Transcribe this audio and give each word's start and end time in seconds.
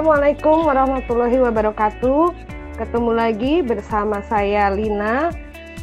Assalamualaikum 0.00 0.64
warahmatullahi 0.64 1.38
wabarakatuh. 1.44 2.32
Ketemu 2.80 3.10
lagi 3.12 3.60
bersama 3.60 4.24
saya 4.24 4.72
Lina 4.72 5.28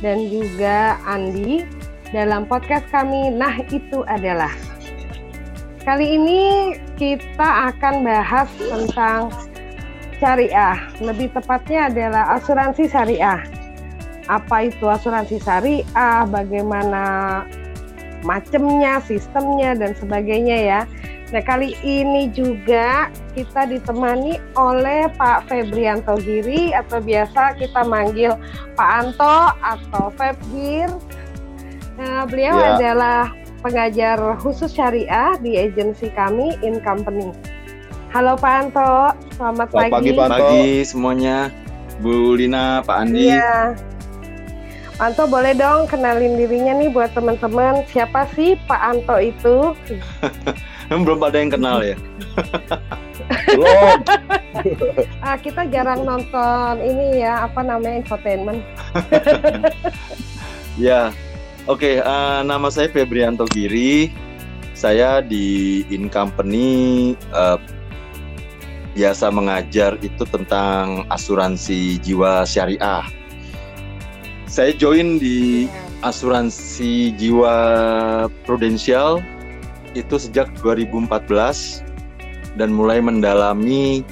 dan 0.02 0.26
juga 0.34 0.98
Andi 1.06 1.62
dalam 2.10 2.50
podcast 2.50 2.90
kami 2.90 3.30
Nah 3.38 3.62
Itu 3.70 4.02
Adalah. 4.10 4.50
Kali 5.86 6.18
ini 6.18 6.74
kita 6.98 7.70
akan 7.70 8.02
bahas 8.02 8.50
tentang 8.58 9.30
syariah. 10.18 10.82
Lebih 10.98 11.38
tepatnya 11.38 11.86
adalah 11.86 12.42
asuransi 12.42 12.90
syariah. 12.90 13.46
Apa 14.26 14.66
itu 14.66 14.90
asuransi 14.90 15.38
syariah, 15.46 16.26
bagaimana 16.26 17.46
macamnya, 18.26 18.98
sistemnya 18.98 19.78
dan 19.78 19.94
sebagainya 19.94 20.58
ya. 20.58 20.82
Nah, 21.28 21.44
kali 21.44 21.76
ini 21.84 22.32
juga 22.32 23.12
kita 23.36 23.68
ditemani 23.68 24.40
oleh 24.56 25.12
Pak 25.20 25.52
Febrianto 25.52 26.16
Giri 26.24 26.72
atau 26.72 27.04
biasa 27.04 27.60
kita 27.60 27.84
manggil 27.84 28.32
Pak 28.80 28.90
Anto 29.04 29.52
atau 29.60 30.08
Febgir. 30.16 30.88
Nah, 32.00 32.24
beliau 32.32 32.56
ya. 32.56 32.80
adalah 32.80 33.36
pengajar 33.60 34.16
khusus 34.40 34.72
syariah 34.72 35.36
di 35.44 35.60
agensi 35.60 36.08
kami 36.16 36.56
In 36.64 36.80
Company. 36.80 37.36
Halo 38.16 38.40
Pak 38.40 38.72
Anto, 38.72 39.12
selamat, 39.36 39.68
selamat 39.68 39.92
pagi. 39.92 39.92
Pagi 39.92 40.12
Pak 40.16 40.26
Anto. 40.32 40.36
Pagi 40.40 40.68
semuanya. 40.88 41.38
Bu 42.00 42.40
Lina, 42.40 42.80
Pak 42.88 42.98
Andi. 43.04 43.36
Iya. 43.36 43.76
Pak 44.96 45.06
Anto 45.12 45.28
boleh 45.28 45.52
dong 45.60 45.92
kenalin 45.92 46.40
dirinya 46.40 46.72
nih 46.72 46.88
buat 46.88 47.12
teman-teman. 47.12 47.84
Siapa 47.92 48.32
sih 48.32 48.56
Pak 48.64 48.80
Anto 48.80 49.20
itu? 49.20 49.76
belum 50.92 51.20
ada 51.24 51.38
yang 51.38 51.52
kenal 51.52 51.84
ya? 51.84 51.98
Belum. 53.48 54.00
Ah, 55.20 55.36
kita 55.36 55.68
jarang 55.68 56.08
nonton 56.08 56.80
ini 56.80 57.24
ya 57.24 57.44
apa 57.44 57.60
namanya 57.60 58.04
infotainment. 58.04 58.64
Ya 60.78 61.10
oke 61.66 61.82
okay, 61.82 61.96
uh, 62.06 62.46
nama 62.46 62.70
saya 62.70 62.86
Febrianto 62.94 63.50
Giri 63.50 64.14
saya 64.78 65.26
di 65.26 65.82
in 65.90 66.06
company 66.06 67.18
uh, 67.34 67.58
biasa 68.94 69.34
mengajar 69.34 69.98
itu 70.06 70.22
tentang 70.30 71.10
asuransi 71.10 71.98
jiwa 71.98 72.46
syariah. 72.46 73.02
Saya 74.46 74.70
join 74.78 75.18
di 75.18 75.66
asuransi 76.06 77.10
jiwa 77.18 77.58
prudensial 78.46 79.18
itu 79.98 80.22
sejak 80.22 80.54
2014 80.62 81.82
dan 82.62 82.70
mulai 82.70 83.02
mendalami 83.02 84.06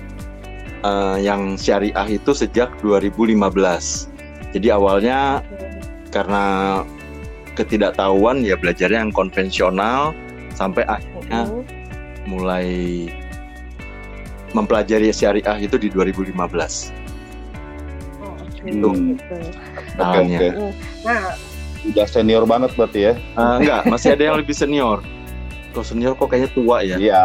uh, 0.82 1.18
yang 1.22 1.54
syariah 1.58 2.08
itu 2.10 2.34
sejak 2.34 2.74
2015. 2.82 3.38
Jadi 4.58 4.68
awalnya 4.74 5.46
karena 6.10 6.82
ketidaktahuan 7.54 8.42
ya 8.42 8.58
belajarnya 8.58 9.10
yang 9.10 9.14
konvensional 9.14 10.16
sampai 10.56 10.84
akhirnya 10.88 11.48
mulai 12.26 12.68
mempelajari 14.56 15.12
syariah 15.12 15.58
itu 15.60 15.76
di 15.76 15.92
2015. 15.92 16.34
Oh, 18.24 18.34
okay. 18.40 18.72
Itu 18.72 18.90
gitu. 18.96 19.36
Okay, 20.00 20.24
okay. 20.32 20.52
Nah, 21.04 21.36
udah 21.92 22.08
senior 22.08 22.44
banget 22.48 22.72
berarti 22.74 23.00
ya? 23.12 23.14
Uh, 23.36 23.60
enggak, 23.62 23.82
masih 23.92 24.16
ada 24.16 24.24
yang 24.32 24.38
lebih 24.40 24.56
senior 24.56 25.04
kalau 25.76 25.84
senior 25.84 26.16
kok 26.16 26.32
kayaknya 26.32 26.50
tua 26.56 26.78
ya 26.88 26.96
iya 26.96 27.24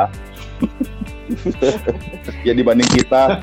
ya 2.46 2.50
dibanding 2.50 2.90
kita 2.90 3.38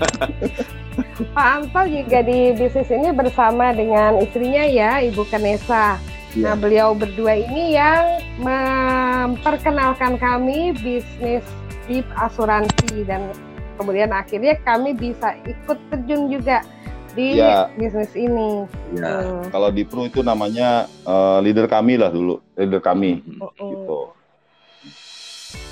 Pak 1.32 1.48
Ampal 1.64 1.88
juga 1.88 2.20
di 2.20 2.52
bisnis 2.60 2.92
ini 2.92 3.16
bersama 3.16 3.72
dengan 3.72 4.20
istrinya 4.20 4.68
ya 4.68 5.00
Ibu 5.00 5.24
Kanesa 5.32 5.96
ya. 6.36 6.52
nah 6.52 6.56
beliau 6.60 6.92
berdua 6.92 7.40
ini 7.40 7.80
yang 7.80 8.20
memperkenalkan 8.44 10.20
kami 10.20 10.76
bisnis 10.76 11.48
di 11.88 12.04
asuransi 12.20 13.08
dan 13.08 13.32
kemudian 13.80 14.12
akhirnya 14.12 14.60
kami 14.68 14.92
bisa 14.92 15.40
ikut 15.48 15.80
terjun 15.88 16.28
juga 16.28 16.68
di 17.16 17.40
ya. 17.40 17.72
bisnis 17.80 18.12
ini. 18.14 18.68
Ya. 18.94 19.26
Hmm. 19.26 19.48
Kalau 19.50 19.72
di 19.72 19.88
Pro 19.88 20.06
itu 20.06 20.22
namanya 20.22 20.86
uh, 21.08 21.42
leader 21.42 21.66
kami 21.66 21.98
lah 21.98 22.14
dulu, 22.14 22.44
leader 22.54 22.78
kami. 22.78 23.26
Oh, 23.42 23.50
oh. 23.58 23.70
Gitu 23.72 24.17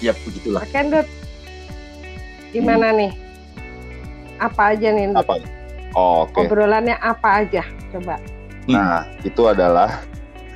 ya 0.03 0.11
begitulah 0.23 0.63
Oke, 0.63 0.79
Dut. 0.91 1.07
Gimana 2.55 2.91
hmm. 2.91 2.97
nih? 2.99 3.11
Apa 4.39 4.75
aja 4.75 4.87
nih? 4.91 5.11
Apa? 5.11 5.35
Oh, 5.95 6.27
Oke. 6.27 6.39
Okay. 6.39 6.47
Obrolannya 6.47 6.95
apa 6.99 7.43
aja? 7.43 7.63
Coba. 7.91 8.15
Nah, 8.67 9.07
itu 9.23 9.41
adalah 9.47 10.03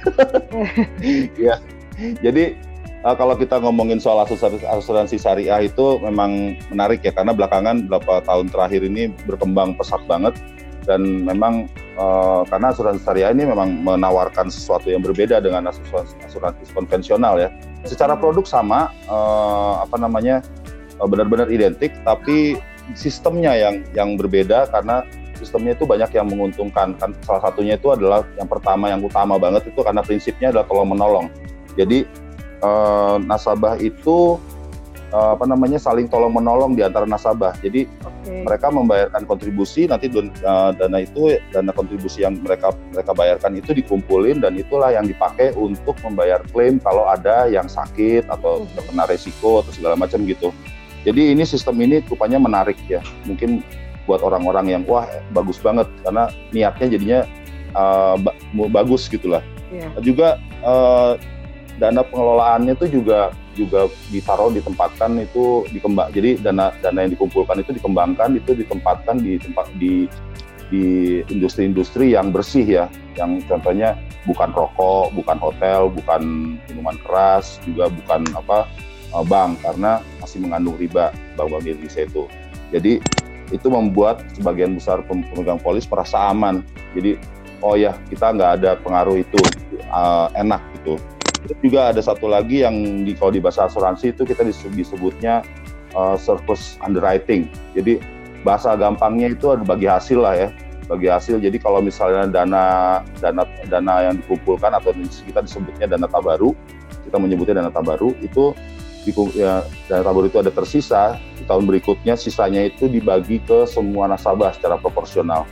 ya. 1.35 1.59
Jadi 2.24 2.56
uh, 3.03 3.16
kalau 3.16 3.35
kita 3.35 3.59
ngomongin 3.59 4.00
soal 4.00 4.24
asuransi, 4.24 4.63
asuransi 4.63 5.16
syariah 5.19 5.68
itu 5.68 6.00
memang 6.00 6.56
menarik 6.72 7.03
ya 7.03 7.12
karena 7.12 7.36
belakangan 7.36 7.88
beberapa 7.88 8.24
tahun 8.24 8.47
terakhir 8.51 8.81
ini 8.88 9.12
berkembang 9.28 9.75
pesat 9.75 10.00
banget 10.07 10.36
dan 10.88 11.28
memang 11.28 11.68
uh, 12.00 12.41
karena 12.47 12.72
asuransi 12.72 13.03
syariah 13.03 13.31
ini 13.36 13.44
memang 13.46 13.84
menawarkan 13.84 14.47
sesuatu 14.47 14.90
yang 14.90 15.03
berbeda 15.03 15.44
dengan 15.44 15.69
asuransi, 15.69 16.16
asuransi 16.24 16.72
konvensional 16.72 17.36
ya. 17.38 17.51
Secara 17.88 18.19
produk 18.19 18.44
sama 18.44 18.91
uh, 19.07 19.84
apa 19.84 19.95
namanya 19.95 20.44
uh, 21.00 21.07
benar-benar 21.07 21.47
identik 21.47 21.95
tapi 22.03 22.59
sistemnya 22.97 23.53
yang 23.56 23.85
yang 23.94 24.09
berbeda 24.17 24.67
karena 24.73 25.06
sistemnya 25.40 25.72
itu 25.78 25.88
banyak 25.88 26.12
yang 26.12 26.28
menguntungkan 26.28 27.00
kan 27.00 27.16
salah 27.23 27.47
satunya 27.47 27.79
itu 27.79 27.88
adalah 27.95 28.28
yang 28.35 28.50
pertama 28.50 28.91
yang 28.91 29.00
utama 29.00 29.39
banget 29.39 29.72
itu 29.72 29.79
karena 29.79 30.03
prinsipnya 30.03 30.51
adalah 30.51 30.68
tolong 30.68 30.91
menolong. 30.91 31.28
Jadi 31.79 32.03
uh, 32.59 33.16
nasabah 33.23 33.79
itu 33.79 34.35
uh, 35.13 35.35
apa 35.37 35.45
namanya 35.45 35.77
saling 35.81 36.09
tolong 36.09 36.33
menolong 36.33 36.73
di 36.77 36.85
antara 36.85 37.05
nasabah. 37.05 37.53
Jadi 37.61 37.85
okay. 38.01 38.45
mereka 38.45 38.69
membayarkan 38.69 39.25
kontribusi 39.25 39.89
nanti 39.89 40.09
uh, 40.09 40.71
dana 40.73 40.97
itu 41.01 41.37
dana 41.53 41.71
kontribusi 41.73 42.25
yang 42.25 42.37
mereka 42.41 42.73
mereka 42.93 43.11
bayarkan 43.13 43.57
itu 43.57 43.71
dikumpulin 43.73 44.41
dan 44.41 44.57
itulah 44.57 44.93
yang 44.93 45.05
dipakai 45.05 45.53
untuk 45.57 45.97
membayar 46.05 46.41
klaim 46.53 46.77
kalau 46.81 47.09
ada 47.09 47.49
yang 47.49 47.65
sakit 47.65 48.29
atau 48.29 48.63
hmm. 48.63 48.73
terkena 48.77 49.03
resiko 49.09 49.61
atau 49.65 49.71
segala 49.73 49.95
macam 49.97 50.21
gitu. 50.25 50.53
Jadi 51.07 51.31
ini 51.31 51.47
sistem 51.47 51.79
ini 51.79 52.03
rupanya 52.03 52.37
menarik 52.37 52.75
ya. 52.91 52.99
Mungkin 53.23 53.63
buat 54.03 54.25
orang-orang 54.25 54.73
yang 54.73 54.83
wah 54.89 55.05
bagus 55.31 55.61
banget 55.61 55.85
karena 56.01 56.33
niatnya 56.49 56.87
jadinya 56.97 57.19
uh, 57.77 58.17
ba 58.19 58.33
bagus 58.81 59.05
gitulah. 59.07 59.45
Yeah. 59.69 59.93
Juga 60.01 60.41
uh, 60.65 61.15
dana 61.79 62.03
pengelolaannya 62.03 62.75
itu 62.75 62.99
juga 62.99 63.31
juga 63.59 63.91
ditaruh 64.07 64.55
ditempatkan 64.55 65.19
itu 65.19 65.67
dikembang 65.75 66.07
jadi 66.15 66.39
dana 66.39 66.71
dana 66.79 67.03
yang 67.03 67.11
dikumpulkan 67.11 67.59
itu 67.59 67.75
dikembangkan 67.75 68.39
itu 68.39 68.55
ditempatkan 68.55 69.19
di 69.19 69.35
tempat 69.35 69.67
di 69.75 70.07
di 70.69 70.85
industri-industri 71.27 72.13
yang 72.13 72.29
bersih 72.29 72.63
ya. 72.63 72.85
Yang 73.17 73.49
contohnya 73.49 73.97
bukan 74.23 74.53
rokok 74.53 75.11
bukan 75.17 75.37
hotel 75.41 75.89
bukan 75.91 76.21
minuman 76.69 76.95
keras 77.03 77.57
juga 77.65 77.89
bukan 77.89 78.23
apa 78.37 78.69
eh, 79.11 79.25
bank 79.25 79.59
karena 79.65 79.99
masih 80.21 80.39
mengandung 80.45 80.77
riba 80.77 81.11
bank-bank 81.35 81.65
Indonesia 81.67 82.05
itu. 82.05 82.23
Jadi 82.69 82.93
itu 83.49 83.67
membuat 83.67 84.21
sebagian 84.37 84.77
besar 84.77 85.01
pemegang 85.09 85.57
polis 85.57 85.89
merasa 85.89 86.29
aman. 86.29 86.61
Jadi 86.93 87.17
oh 87.65 87.73
ya 87.75 87.97
kita 88.07 88.31
nggak 88.31 88.51
ada 88.62 88.71
pengaruh 88.79 89.19
itu 89.19 89.41
uh, 89.91 90.31
enak 90.38 90.62
gitu 90.79 90.95
Terus 91.45 91.59
juga 91.63 91.95
ada 91.95 92.01
satu 92.03 92.27
lagi 92.27 92.68
yang 92.68 93.06
di 93.07 93.15
kalau 93.15 93.31
di 93.31 93.39
bahasa 93.39 93.65
asuransi 93.69 94.12
itu 94.12 94.27
kita 94.27 94.44
disebutnya 94.44 95.41
uh, 95.95 96.19
surplus 96.19 96.75
underwriting. 96.83 97.47
Jadi 97.74 98.00
bahasa 98.44 98.75
gampangnya 98.75 99.36
itu 99.36 99.51
ada 99.51 99.63
bagi 99.63 99.88
hasil 99.88 100.19
lah 100.19 100.36
ya, 100.36 100.50
bagi 100.88 101.07
hasil. 101.07 101.39
Jadi 101.39 101.57
kalau 101.59 101.80
misalnya 101.80 102.27
dana 102.27 102.65
dana 103.24 103.44
dana 103.68 103.94
yang 104.12 104.15
dikumpulkan 104.19 104.75
atau 104.75 104.91
kita 104.95 105.39
disebutnya 105.44 105.86
dana 105.88 106.07
tabaru, 106.07 106.51
kita 107.07 107.18
menyebutnya 107.19 107.63
dana 107.63 107.71
tabaru 107.71 108.15
itu 108.19 108.51
di, 109.07 109.12
ya, 109.39 109.63
dana 109.88 110.03
tabaru 110.03 110.27
itu 110.27 110.39
ada 110.44 110.51
tersisa 110.51 111.15
di 111.39 111.44
tahun 111.47 111.65
berikutnya 111.65 112.19
sisanya 112.19 112.68
itu 112.68 112.91
dibagi 112.91 113.39
ke 113.44 113.63
semua 113.63 114.12
nasabah 114.12 114.51
secara 114.53 114.75
proporsional. 114.75 115.47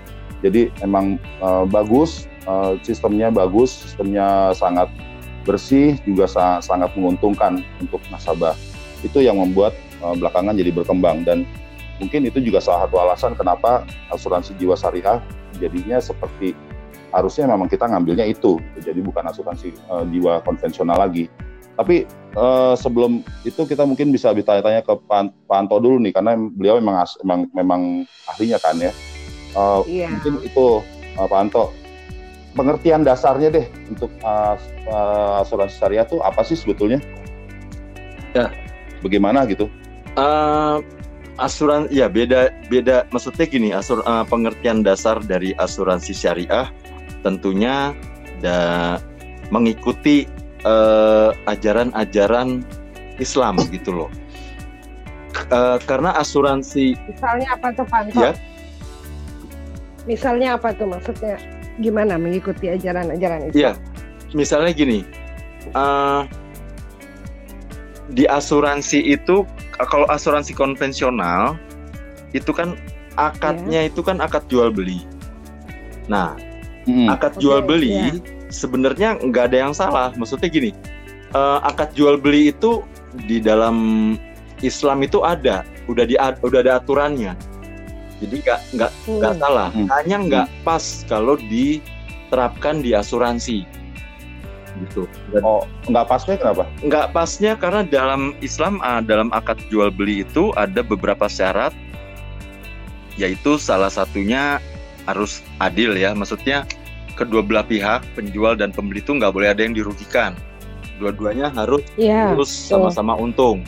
Jadi 0.46 0.70
emang 0.86 1.18
uh, 1.42 1.66
bagus, 1.66 2.30
uh, 2.46 2.78
sistemnya 2.86 3.34
bagus, 3.34 3.74
sistemnya 3.74 4.54
sangat 4.54 4.86
bersih 5.48 5.96
juga 6.04 6.28
sangat, 6.28 6.92
menguntungkan 7.00 7.64
untuk 7.80 8.04
nasabah. 8.12 8.54
Itu 9.00 9.24
yang 9.24 9.40
membuat 9.40 9.72
uh, 10.04 10.12
belakangan 10.12 10.60
jadi 10.60 10.76
berkembang 10.76 11.24
dan 11.24 11.48
mungkin 12.04 12.28
itu 12.28 12.44
juga 12.44 12.60
salah 12.60 12.86
satu 12.86 12.96
alasan 13.00 13.34
kenapa 13.34 13.88
asuransi 14.12 14.54
jiwa 14.60 14.76
syariah 14.76 15.24
jadinya 15.58 15.98
seperti 15.98 16.54
harusnya 17.16 17.48
memang 17.48 17.72
kita 17.72 17.88
ngambilnya 17.88 18.28
itu, 18.28 18.60
jadi 18.84 19.00
bukan 19.00 19.24
asuransi 19.32 19.72
uh, 19.88 20.04
jiwa 20.12 20.44
konvensional 20.44 21.00
lagi. 21.00 21.32
Tapi 21.78 22.10
uh, 22.34 22.74
sebelum 22.74 23.22
itu 23.46 23.62
kita 23.64 23.86
mungkin 23.86 24.10
bisa 24.10 24.34
ditanya-tanya 24.34 24.82
ke 24.82 24.94
Pak, 25.08 25.46
Pak 25.46 25.58
Anto 25.58 25.78
dulu 25.78 26.02
nih 26.02 26.12
karena 26.12 26.36
beliau 26.36 26.82
memang 26.82 27.06
as, 27.06 27.16
memang, 27.22 27.48
memang 27.54 27.82
ahlinya 28.34 28.58
kan 28.60 28.76
ya. 28.82 28.92
Uh, 29.54 29.86
yeah. 29.88 30.10
Mungkin 30.10 30.42
itu 30.42 30.82
uh, 31.16 31.28
Pak 31.30 31.38
Anto 31.38 31.70
pengertian 32.54 33.04
dasarnya 33.04 33.50
deh 33.52 33.68
untuk 33.92 34.12
uh, 34.24 34.56
uh, 34.88 35.42
asuransi 35.44 35.76
syariah 35.78 36.06
itu 36.08 36.22
apa 36.24 36.42
sih 36.46 36.56
sebetulnya? 36.56 37.02
Ya, 38.38 38.54
bagaimana 39.02 39.44
gitu? 39.50 39.68
Uh, 40.18 40.82
asuran 41.38 41.86
ya 41.94 42.10
beda 42.10 42.50
beda 42.70 43.06
maksudnya 43.14 43.46
gini 43.46 43.70
asur 43.70 44.02
uh, 44.06 44.26
pengertian 44.26 44.82
dasar 44.82 45.22
dari 45.22 45.54
asuransi 45.62 46.10
syariah 46.10 46.66
tentunya 47.22 47.94
da, 48.42 48.98
mengikuti 49.54 50.26
ajaran-ajaran 51.46 52.66
uh, 52.66 53.22
Islam 53.22 53.62
gitu 53.76 53.94
loh. 53.94 54.10
Uh, 55.54 55.78
karena 55.86 56.18
asuransi 56.18 56.98
misalnya 57.08 57.48
apa 57.54 57.68
tuh 57.78 57.86
Pak 57.86 58.10
Ya. 58.18 58.34
Misalnya 60.08 60.56
apa 60.56 60.72
tuh 60.74 60.88
maksudnya? 60.88 61.36
Gimana 61.78 62.18
mengikuti 62.18 62.70
ajaran-ajaran 62.70 63.54
Islam? 63.54 63.58
Iya. 63.58 63.72
Misalnya 64.34 64.72
gini. 64.74 65.00
Uh, 65.76 66.24
di 68.16 68.24
asuransi 68.24 69.04
itu 69.04 69.44
kalau 69.76 70.08
asuransi 70.08 70.56
konvensional 70.56 71.60
itu 72.32 72.56
kan 72.56 72.80
akadnya 73.20 73.84
yeah. 73.84 73.90
itu 73.92 74.00
kan 74.00 74.24
akad 74.24 74.48
jual 74.48 74.72
beli. 74.72 75.04
Nah, 76.08 76.40
hmm. 76.88 77.12
akad 77.12 77.36
okay, 77.36 77.42
jual 77.44 77.60
beli 77.60 77.92
yeah. 77.92 78.16
sebenarnya 78.48 79.20
nggak 79.20 79.52
ada 79.52 79.58
yang 79.68 79.74
salah. 79.76 80.16
Maksudnya 80.16 80.48
gini, 80.48 80.72
uh, 81.36 81.60
akad 81.68 81.92
jual 81.98 82.16
beli 82.16 82.56
itu 82.56 82.86
di 83.28 83.44
dalam 83.44 84.16
Islam 84.64 85.04
itu 85.04 85.22
ada, 85.22 85.68
udah 85.92 86.06
di 86.08 86.16
udah 86.18 86.60
ada 86.64 86.80
aturannya. 86.80 87.36
Jadi 88.18 88.36
nggak 88.42 88.60
nggak 88.74 88.92
nggak 89.06 89.34
hmm. 89.38 89.42
salah, 89.42 89.70
hmm. 89.70 89.88
hanya 89.94 90.18
nggak 90.26 90.48
pas 90.66 90.84
kalau 91.06 91.38
diterapkan 91.38 92.82
di 92.82 92.98
asuransi 92.98 93.66
gitu. 94.86 95.10
Dan 95.34 95.42
oh, 95.42 95.66
nggak 95.90 96.06
pasnya 96.06 96.36
kenapa? 96.38 96.64
Nggak 96.86 97.08
pasnya 97.14 97.54
karena 97.58 97.82
dalam 97.86 98.38
Islam 98.46 98.78
uh, 98.86 99.02
dalam 99.02 99.34
akad 99.34 99.58
jual 99.74 99.90
beli 99.90 100.22
itu 100.22 100.54
ada 100.54 100.86
beberapa 100.86 101.26
syarat, 101.26 101.74
yaitu 103.18 103.58
salah 103.58 103.90
satunya 103.90 104.62
harus 105.10 105.42
adil 105.64 105.96
ya, 105.98 106.14
maksudnya 106.14 106.68
kedua 107.18 107.42
belah 107.42 107.66
pihak 107.66 108.06
penjual 108.14 108.54
dan 108.54 108.70
pembeli 108.70 109.02
itu 109.02 109.18
nggak 109.18 109.34
boleh 109.34 109.50
ada 109.50 109.66
yang 109.66 109.74
dirugikan. 109.74 110.38
Dua-duanya 110.98 111.54
harus 111.54 111.86
yeah, 111.98 112.34
harus 112.34 112.50
sama-sama 112.50 113.14
untung. 113.18 113.66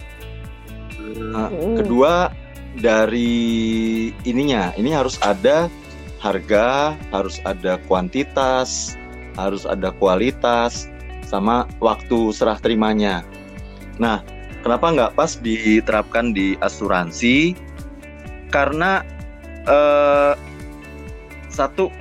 Nah, 1.19 1.49
mm. 1.49 1.77
Kedua 1.85 2.33
dari 2.79 4.09
ininya, 4.23 4.71
ini 4.79 4.91
harus 4.95 5.19
ada 5.19 5.67
harga, 6.19 6.95
harus 7.11 7.39
ada 7.47 7.79
kuantitas, 7.87 8.95
harus 9.35 9.63
ada 9.67 9.91
kualitas, 9.95 10.87
sama 11.27 11.67
waktu 11.83 12.33
serah 12.33 12.57
terimanya. 12.57 13.21
Nah, 13.99 14.23
kenapa 14.63 14.91
nggak 14.95 15.13
pas 15.15 15.37
diterapkan 15.39 16.31
di 16.31 16.55
asuransi? 16.59 17.55
Karena 18.49 19.03
eh, 19.67 20.33
satu 21.51 21.91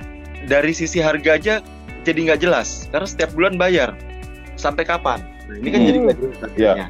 dari 0.47 0.71
sisi 0.71 1.03
harga 1.03 1.35
aja 1.35 1.55
jadi 2.07 2.31
nggak 2.31 2.41
jelas 2.41 2.87
karena 2.95 3.07
setiap 3.07 3.31
bulan 3.35 3.59
bayar 3.59 3.93
sampai 4.55 4.87
kapan. 4.87 5.19
Nah, 5.47 5.55
ini 5.59 5.69
kan 5.69 5.79
hmm. 5.83 5.87
jadi 5.87 5.97
nggak 5.99 6.17
jelas. 6.17 6.37
Ya. 6.55 6.73
ya. 6.79 6.87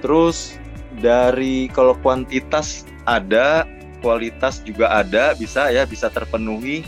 Terus 0.00 0.59
dari 1.00 1.66
kalau 1.72 1.96
kuantitas 2.04 2.86
ada, 3.08 3.64
kualitas 4.04 4.60
juga 4.62 4.92
ada, 5.02 5.32
bisa 5.34 5.72
ya 5.72 5.88
bisa 5.88 6.12
terpenuhi. 6.12 6.84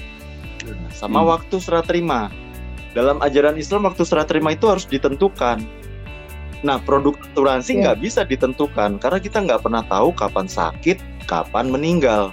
Sama 0.94 1.24
hmm. 1.24 1.28
waktu 1.32 1.56
serah 1.58 1.82
terima 1.82 2.30
dalam 2.92 3.18
ajaran 3.24 3.56
Islam 3.56 3.88
waktu 3.88 4.04
serah 4.04 4.28
terima 4.28 4.52
itu 4.52 4.68
harus 4.68 4.84
ditentukan. 4.84 5.64
Nah, 6.62 6.78
produk 6.78 7.18
asuransi 7.18 7.74
iya. 7.74 7.80
nggak 7.88 7.96
yeah. 7.98 8.04
bisa 8.06 8.20
ditentukan 8.22 9.00
karena 9.02 9.18
kita 9.18 9.42
nggak 9.42 9.60
pernah 9.66 9.82
tahu 9.88 10.14
kapan 10.14 10.46
sakit, 10.46 11.00
kapan 11.26 11.72
meninggal. 11.72 12.30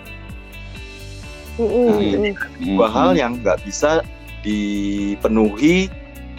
Nah, 1.59 1.99
jadi 1.99 2.31
dua 2.61 2.87
hal 2.87 3.17
yang 3.17 3.41
nggak 3.41 3.65
bisa 3.65 4.05
dipenuhi 4.45 5.89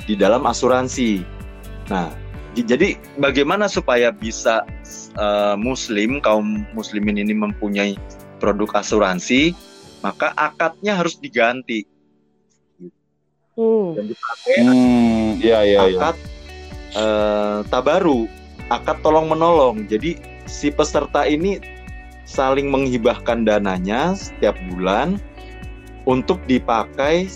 di 0.07 0.15
dalam 0.15 0.47
asuransi. 0.47 1.27
Nah, 1.91 2.15
jadi 2.55 2.97
bagaimana 3.19 3.67
supaya 3.67 4.15
bisa 4.15 4.63
uh, 5.17 5.55
Muslim 5.59 6.21
kaum 6.21 6.67
Muslimin 6.77 7.19
ini 7.23 7.35
mempunyai 7.35 7.97
produk 8.39 8.83
asuransi, 8.85 9.57
maka 10.05 10.33
akadnya 10.37 10.97
harus 10.97 11.17
diganti 11.17 11.85
hmm. 13.61 13.89
dan 13.97 14.05
dipakai 14.09 14.55
hmm, 14.61 15.29
ya, 15.41 15.61
ya, 15.65 15.81
akad 15.87 16.17
ya. 16.17 16.29
Uh, 16.91 17.59
tabaru 17.71 18.27
akad 18.73 18.99
tolong 19.05 19.31
menolong 19.31 19.87
jadi 19.87 20.19
si 20.49 20.73
peserta 20.75 21.29
ini 21.29 21.63
saling 22.27 22.71
menghibahkan 22.71 23.47
dananya 23.47 24.15
setiap 24.15 24.59
bulan 24.75 25.19
untuk 26.09 26.43
dipakai 26.51 27.31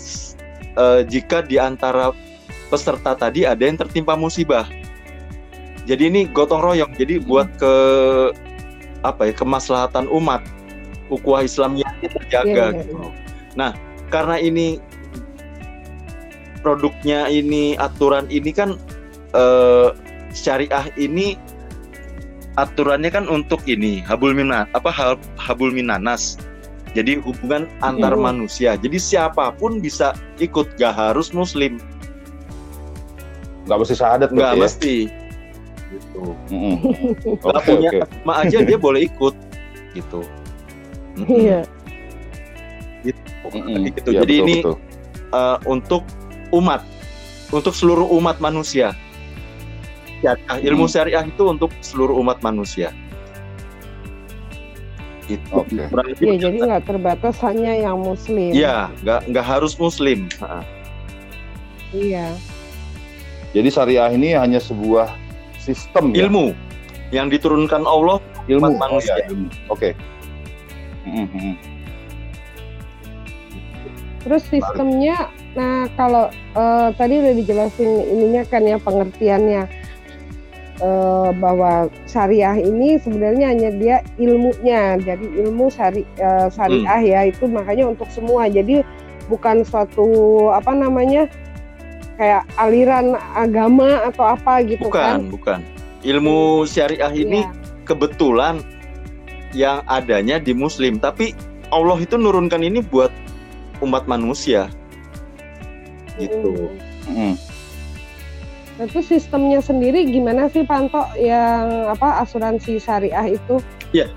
uh, 0.75 1.05
jika 1.07 1.45
di 1.45 1.61
antara 1.61 2.11
peserta 2.67 3.15
tadi 3.15 3.47
ada 3.47 3.63
yang 3.63 3.79
tertimpa 3.79 4.17
musibah 4.17 4.67
jadi 5.85 6.09
ini 6.09 6.27
gotong 6.29 6.61
royong 6.61 6.91
jadi 6.97 7.21
hmm. 7.21 7.25
buat 7.29 7.47
ke 7.61 7.73
apa 9.05 9.29
ya 9.29 9.33
kemaslahatan 9.37 10.09
umat 10.09 10.41
ukuah 11.13 11.45
Islamnya 11.45 11.85
terjaga 12.01 12.49
ya, 12.49 12.65
ya, 12.73 12.79
gitu. 12.81 13.13
Nah, 13.53 13.71
karena 14.09 14.41
ini 14.41 14.81
produknya 16.65 17.29
ini 17.29 17.77
aturan 17.77 18.25
ini 18.33 18.49
kan 18.49 18.73
uh, 19.37 19.93
syariah 20.33 20.89
ini 20.97 21.37
aturannya 22.57 23.13
kan 23.13 23.29
untuk 23.29 23.61
ini 23.69 24.01
habul 24.01 24.33
minan 24.33 24.65
apa 24.73 24.89
habul 25.37 25.69
minanas 25.69 26.41
jadi 26.97 27.21
hubungan 27.21 27.69
antar 27.85 28.17
hmm. 28.17 28.23
manusia 28.25 28.73
jadi 28.79 28.97
siapa 28.97 29.53
pun 29.59 29.83
bisa 29.83 30.17
ikut 30.41 30.73
gak 30.79 30.95
harus 30.95 31.29
muslim 31.35 31.77
nggak 33.69 33.77
mesti 33.81 33.95
syahadat 33.97 34.29
nggak 34.31 34.53
ya? 34.55 34.61
mesti 34.61 34.95
gitu 35.95 36.21
mm 36.51 36.75
okay, 37.47 37.73
punya 37.75 37.89
okay. 38.03 38.43
aja 38.43 38.57
dia 38.61 38.77
boleh 38.77 39.07
ikut 39.07 39.35
gitu 39.95 40.21
iya 41.31 41.63
gitu, 43.05 43.21
gitu. 43.93 44.09
Ya, 44.11 44.21
jadi 44.25 44.35
betul, 44.35 44.47
ini 44.49 44.55
betul. 44.61 44.75
Uh, 45.33 45.57
untuk 45.69 46.03
umat, 46.55 46.81
untuk 47.53 47.73
seluruh 47.75 48.07
umat 48.17 48.37
manusia. 48.41 48.93
Ya, 50.23 50.39
ilmu 50.57 50.87
hmm. 50.89 50.93
syariah 50.93 51.25
itu 51.27 51.43
untuk 51.45 51.69
seluruh 51.85 52.17
umat 52.23 52.41
manusia. 52.41 52.89
Gitu. 55.25 55.49
Okay. 55.49 55.89
Ya, 56.21 56.33
jadi 56.37 56.57
nggak 56.61 56.83
terbatas 56.85 57.41
hanya 57.41 57.73
yang 57.73 57.97
muslim. 57.97 58.53
Iya, 58.53 58.93
nggak 59.01 59.19
nggak 59.33 59.45
harus 59.45 59.73
muslim. 59.77 60.29
Iya. 61.93 62.33
Jadi 63.53 63.69
syariah 63.71 64.11
ini 64.13 64.37
hanya 64.37 64.61
sebuah 64.61 65.09
sistem 65.65 66.13
ya? 66.13 66.29
ilmu 66.29 66.53
ya? 67.09 67.21
yang 67.21 67.27
diturunkan 67.33 67.81
Allah 67.89 68.21
ilmu 68.45 68.77
manusia. 68.77 69.17
Oh, 69.17 69.17
ya, 69.17 69.25
ilmu. 69.33 69.47
Oke. 69.73 69.91
Okay. 69.91 69.93
Mm 71.09 71.27
-hmm. 71.29 71.53
Terus 74.25 74.41
sistemnya 74.49 75.29
Nah, 75.55 75.87
kalau 75.95 76.27
uh, 76.53 76.91
tadi 76.99 77.15
udah 77.23 77.33
dijelasin 77.33 77.87
ininya 78.11 78.43
kan 78.43 78.67
ya 78.67 78.75
pengertiannya 78.75 79.63
uh, 80.83 81.31
bahwa 81.31 81.87
syariah 82.03 82.59
ini 82.59 82.99
sebenarnya 82.99 83.55
hanya 83.55 83.69
dia 83.71 83.97
ilmunya. 84.19 84.99
Jadi 84.99 85.25
ilmu 85.47 85.71
syari, 85.71 86.03
uh, 86.19 86.51
syariah 86.51 86.99
hmm. 86.99 87.11
ya 87.11 87.19
itu 87.31 87.47
makanya 87.47 87.87
untuk 87.95 88.11
semua. 88.11 88.51
Jadi 88.51 88.83
bukan 89.31 89.63
suatu 89.63 90.05
apa 90.51 90.75
namanya 90.75 91.31
kayak 92.15 92.43
aliran 92.59 93.15
agama 93.35 94.03
atau 94.07 94.35
apa 94.35 94.63
gitu 94.63 94.87
bukan, 94.87 94.99
kan? 94.99 95.19
Bukan, 95.27 95.31
bukan. 95.31 95.59
Ilmu 96.05 96.69
syariah 96.69 97.11
ini 97.11 97.43
ya. 97.43 97.51
kebetulan 97.87 98.61
yang 99.55 99.81
adanya 99.87 100.37
di 100.37 100.53
muslim, 100.53 100.99
tapi 101.01 101.33
Allah 101.73 101.97
itu 101.97 102.15
nurunkan 102.19 102.61
ini 102.61 102.83
buat 102.83 103.09
umat 103.81 104.05
manusia 104.07 104.71
gitu. 106.19 106.71
Hmm. 107.07 107.35
Nah, 108.75 108.83
itu 108.87 108.99
sistemnya 109.03 109.63
sendiri 109.63 110.03
gimana 110.07 110.51
sih 110.51 110.67
Panto 110.67 110.99
yang 111.15 111.87
apa 111.87 112.23
asuransi 112.23 112.75
syariah 112.79 113.35
itu? 113.35 113.59
Iya. 113.95 114.11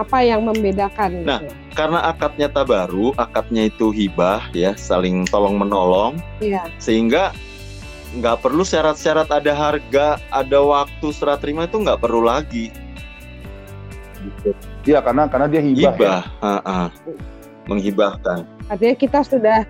Apa 0.00 0.24
yang 0.24 0.48
membedakan? 0.48 1.28
Nah, 1.28 1.44
gitu? 1.44 1.52
Karena 1.78 2.02
akadnya 2.10 2.50
baru, 2.50 3.14
akadnya 3.14 3.70
itu 3.70 3.94
hibah 3.94 4.50
ya, 4.50 4.74
saling 4.74 5.22
tolong 5.30 5.54
menolong. 5.54 6.18
Iya. 6.42 6.66
Sehingga 6.82 7.30
nggak 8.18 8.42
perlu 8.42 8.66
syarat-syarat 8.66 9.30
ada 9.30 9.54
harga, 9.54 10.18
ada 10.34 10.58
waktu 10.58 11.06
serah 11.14 11.38
terima 11.38 11.70
itu 11.70 11.78
nggak 11.78 12.02
perlu 12.02 12.26
lagi. 12.26 12.74
Iya 14.82 14.98
karena 15.06 15.30
karena 15.30 15.46
dia 15.46 15.62
hibah. 15.62 15.94
Hibah, 15.94 16.20
ha 16.42 16.54
-ha. 16.66 16.82
menghibahkan. 17.70 18.42
Artinya 18.66 18.96
kita 18.98 19.20
sudah 19.22 19.62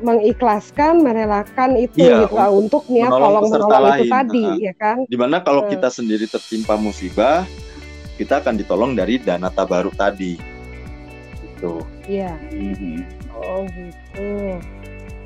mengikhlaskan, 0.00 1.04
merelakan 1.04 1.76
itu 1.76 2.00
Iya, 2.00 2.24
gitu 2.24 2.40
ah, 2.40 2.48
untuk 2.48 2.88
niat 2.88 3.12
menolong 3.12 3.44
tolong 3.52 3.68
menolong 3.68 3.84
itu 4.00 4.04
lain. 4.08 4.12
tadi, 4.16 4.44
Ah. 4.48 4.56
ya 4.56 4.72
kan? 4.80 4.96
Di 5.04 5.16
mana 5.20 5.36
kalau 5.44 5.68
Hmm. 5.68 5.76
kita 5.76 5.92
sendiri 5.92 6.24
tertimpa 6.24 6.80
musibah, 6.80 7.44
kita 8.16 8.40
akan 8.40 8.56
ditolong 8.56 8.96
dari 8.96 9.20
dana 9.20 9.52
tabaruk 9.52 9.92
tadi. 9.92 10.40
Gitu. 11.60 11.84
Iya. 12.08 12.32
Mhm. 12.48 13.04
Oh 13.36 13.68
gitu. 13.68 14.56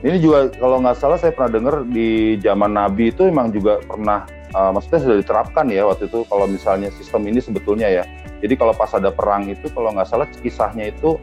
Ini 0.02 0.18
juga 0.18 0.50
kalau 0.58 0.82
nggak 0.82 0.98
salah 0.98 1.16
saya 1.16 1.30
pernah 1.30 1.54
dengar 1.54 1.86
di 1.86 2.36
zaman 2.42 2.74
Nabi 2.74 3.14
itu 3.14 3.24
memang 3.30 3.54
juga 3.54 3.78
pernah, 3.86 4.26
uh, 4.52 4.74
maksudnya 4.74 5.00
sudah 5.00 5.16
diterapkan 5.22 5.64
ya 5.70 5.86
waktu 5.86 6.10
itu 6.10 6.26
kalau 6.26 6.50
misalnya 6.50 6.90
sistem 6.92 7.24
ini 7.30 7.38
sebetulnya 7.38 7.88
ya. 7.88 8.04
Jadi 8.42 8.58
kalau 8.58 8.76
pas 8.76 8.92
ada 8.92 9.08
perang 9.14 9.48
itu 9.48 9.70
kalau 9.72 9.94
nggak 9.94 10.04
salah 10.10 10.28
kisahnya 10.28 10.92
itu 10.92 11.16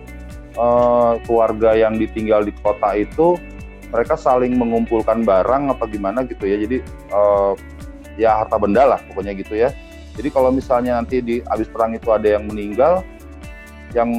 uh, 0.57 1.19
keluarga 1.27 1.77
yang 1.77 1.99
ditinggal 1.99 2.41
di 2.41 2.55
kota 2.63 2.97
itu 2.97 3.37
mereka 3.91 4.15
saling 4.15 4.55
mengumpulkan 4.55 5.27
barang 5.27 5.75
apa 5.75 5.85
gimana 5.91 6.23
gitu 6.25 6.47
ya. 6.47 6.57
Jadi 6.57 6.81
uh, 7.11 7.53
ya 8.15 8.41
harta 8.41 8.57
benda 8.57 8.97
lah 8.97 8.99
pokoknya 9.11 9.35
gitu 9.37 9.59
ya. 9.59 9.69
Jadi 10.17 10.33
kalau 10.33 10.49
misalnya 10.49 10.97
nanti 10.97 11.21
di 11.21 11.39
habis 11.45 11.69
perang 11.69 11.93
itu 11.93 12.09
ada 12.09 12.25
yang 12.25 12.49
meninggal, 12.49 13.05
yang 13.91 14.09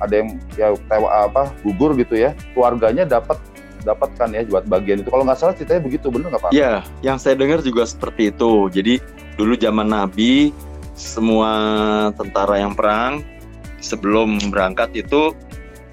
ada 0.00 0.14
yang 0.24 0.28
ya 0.56 0.68
tewa 0.88 1.28
apa 1.28 1.52
gugur 1.62 1.92
gitu 1.96 2.16
ya, 2.16 2.32
keluarganya 2.56 3.04
dapat 3.04 3.36
dapatkan 3.82 4.28
ya 4.30 4.46
buat 4.46 4.64
bagian 4.70 5.02
itu. 5.02 5.10
Kalau 5.10 5.26
nggak 5.26 5.38
salah 5.38 5.54
ceritanya 5.58 5.82
begitu, 5.82 6.06
bener 6.08 6.30
nggak 6.32 6.42
Pak? 6.48 6.50
Iya, 6.54 6.86
yang 7.02 7.18
saya 7.18 7.34
dengar 7.34 7.60
juga 7.60 7.82
seperti 7.84 8.30
itu. 8.30 8.70
Jadi 8.70 9.02
dulu 9.34 9.58
zaman 9.58 9.90
Nabi, 9.90 10.54
semua 10.94 11.50
tentara 12.14 12.62
yang 12.62 12.78
perang 12.78 13.26
sebelum 13.82 14.38
berangkat 14.54 14.94
itu 14.94 15.34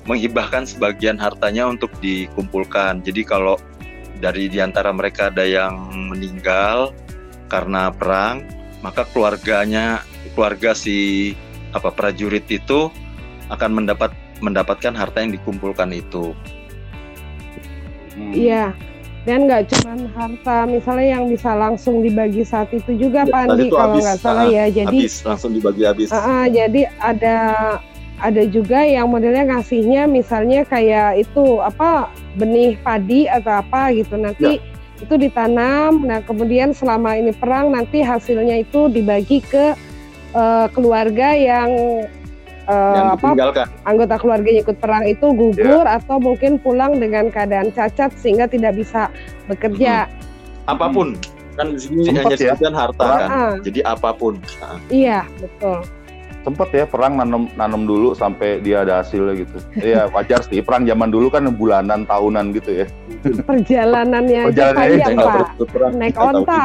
menghibahkan 0.06 0.66
sebagian 0.70 1.18
hartanya 1.18 1.66
untuk 1.70 1.90
dikumpulkan. 2.00 3.02
Jadi 3.02 3.22
kalau 3.26 3.58
dari 4.22 4.48
di 4.52 4.62
antara 4.62 4.94
mereka 4.94 5.34
ada 5.34 5.44
yang 5.44 5.74
meninggal 6.14 6.94
karena 7.50 7.90
perang, 7.90 8.46
maka 8.86 9.04
keluarganya, 9.10 10.06
keluarga 10.38 10.78
si 10.78 11.34
apa 11.74 11.94
prajurit 11.94 12.46
itu 12.50 12.90
akan 13.50 13.84
mendapat 13.84 14.14
mendapatkan 14.40 14.94
harta 14.96 15.18
yang 15.20 15.34
dikumpulkan 15.36 15.92
itu. 15.92 16.32
Hmm. 18.16 18.34
Iya. 18.34 18.66
Dan 19.28 19.46
nggak 19.46 19.68
cuma 19.70 19.94
harta 20.16 20.64
misalnya 20.66 21.20
yang 21.20 21.26
bisa 21.28 21.52
langsung 21.52 22.02
dibagi 22.02 22.42
saat 22.48 22.72
itu 22.72 22.96
juga 22.96 23.28
Ya, 23.28 23.34
Pak 23.36 23.42
tadi 23.52 23.52
Andi 23.52 23.68
itu 23.68 23.76
kalau 23.76 23.96
nggak 24.00 24.20
salah 24.24 24.48
ah, 24.48 24.50
ya. 24.50 24.66
Jadi 24.72 24.98
habis 25.04 25.16
langsung 25.28 25.52
dibagi 25.52 25.84
habis. 25.84 26.10
Ah, 26.10 26.24
ah, 26.24 26.44
jadi 26.48 26.82
ada 27.04 27.38
ada 28.20 28.44
juga 28.48 28.84
yang 28.84 29.08
modelnya 29.12 29.48
ngasihnya 29.48 30.08
misalnya 30.08 30.68
kayak 30.68 31.24
itu 31.24 31.64
apa 31.64 32.12
benih 32.36 32.76
padi 32.84 33.32
atau 33.32 33.64
apa 33.64 33.96
gitu 33.96 34.20
nanti 34.20 34.60
itu 35.00 35.14
ditanam 35.16 36.04
nah 36.04 36.20
kemudian 36.20 36.76
selama 36.76 37.16
ini 37.16 37.32
perang 37.32 37.72
nanti 37.72 38.04
hasilnya 38.04 38.68
itu 38.68 38.92
dibagi 38.92 39.40
ke 39.40 39.72
eh, 40.36 40.68
keluarga 40.76 41.32
yang 41.32 41.72
eh, 42.70 42.94
yang 42.96 43.08
apa 43.18 43.28
anggota 43.90 44.16
keluarganya 44.22 44.62
ikut 44.62 44.78
perang 44.78 45.04
itu 45.10 45.26
gugur 45.34 45.86
atau 45.90 46.22
mungkin 46.22 46.62
pulang 46.62 47.02
dengan 47.02 47.34
keadaan 47.34 47.74
cacat 47.74 48.14
sehingga 48.16 48.46
tidak 48.46 48.78
bisa 48.78 49.10
bekerja. 49.50 50.06
Apa 50.70 50.86
pun. 50.94 51.18
Kan 51.58 51.76
di 51.76 51.82
sini 51.82 52.08
hanya 52.14 52.38
ya, 52.40 52.56
harta 52.72 52.96
perang. 52.96 53.20
kan? 53.20 53.30
Ah, 53.30 53.54
jadi 53.60 53.80
apa 53.84 54.10
pun. 54.16 54.38
Nah, 54.62 54.78
iya 54.88 55.26
betul. 55.42 55.82
Sempet 56.40 56.72
ya 56.72 56.86
perang 56.88 57.20
nanam 57.20 57.52
nanam 57.60 57.84
dulu 57.84 58.16
sampai 58.16 58.64
dia 58.64 58.88
ada 58.88 59.04
hasilnya 59.04 59.44
gitu. 59.44 59.58
Iya 59.76 60.08
wajar 60.16 60.40
sih. 60.48 60.64
Perang 60.64 60.88
zaman 60.88 61.12
dulu 61.12 61.28
kan 61.28 61.50
bulanan 61.52 62.08
tahunan 62.08 62.56
gitu 62.56 62.86
ya. 62.86 62.88
perjalanannya 63.44 64.48
aja 64.48 64.72
Perjalanannya 64.72 65.04
panjang 65.04 65.18
Pak. 65.20 65.92
naik 66.00 66.16
onta. 66.16 66.64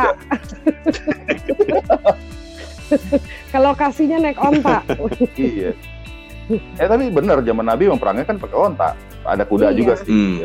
Kalau 3.50 3.72
kasihnya 3.82 4.18
naik 4.22 4.38
onta. 4.38 4.78
iya. 5.34 5.74
Eh 6.80 6.86
tapi 6.86 7.08
bener 7.08 7.40
zaman 7.40 7.64
Nabi 7.64 7.86
memang 7.86 7.98
perangnya 7.98 8.24
kan 8.24 8.36
pakai 8.36 8.56
onta. 8.56 8.90
Ada 9.24 9.44
kuda 9.44 9.70
Iya. 9.70 9.76
juga 9.76 9.92
sih. 9.96 10.08
Hmm. 10.08 10.36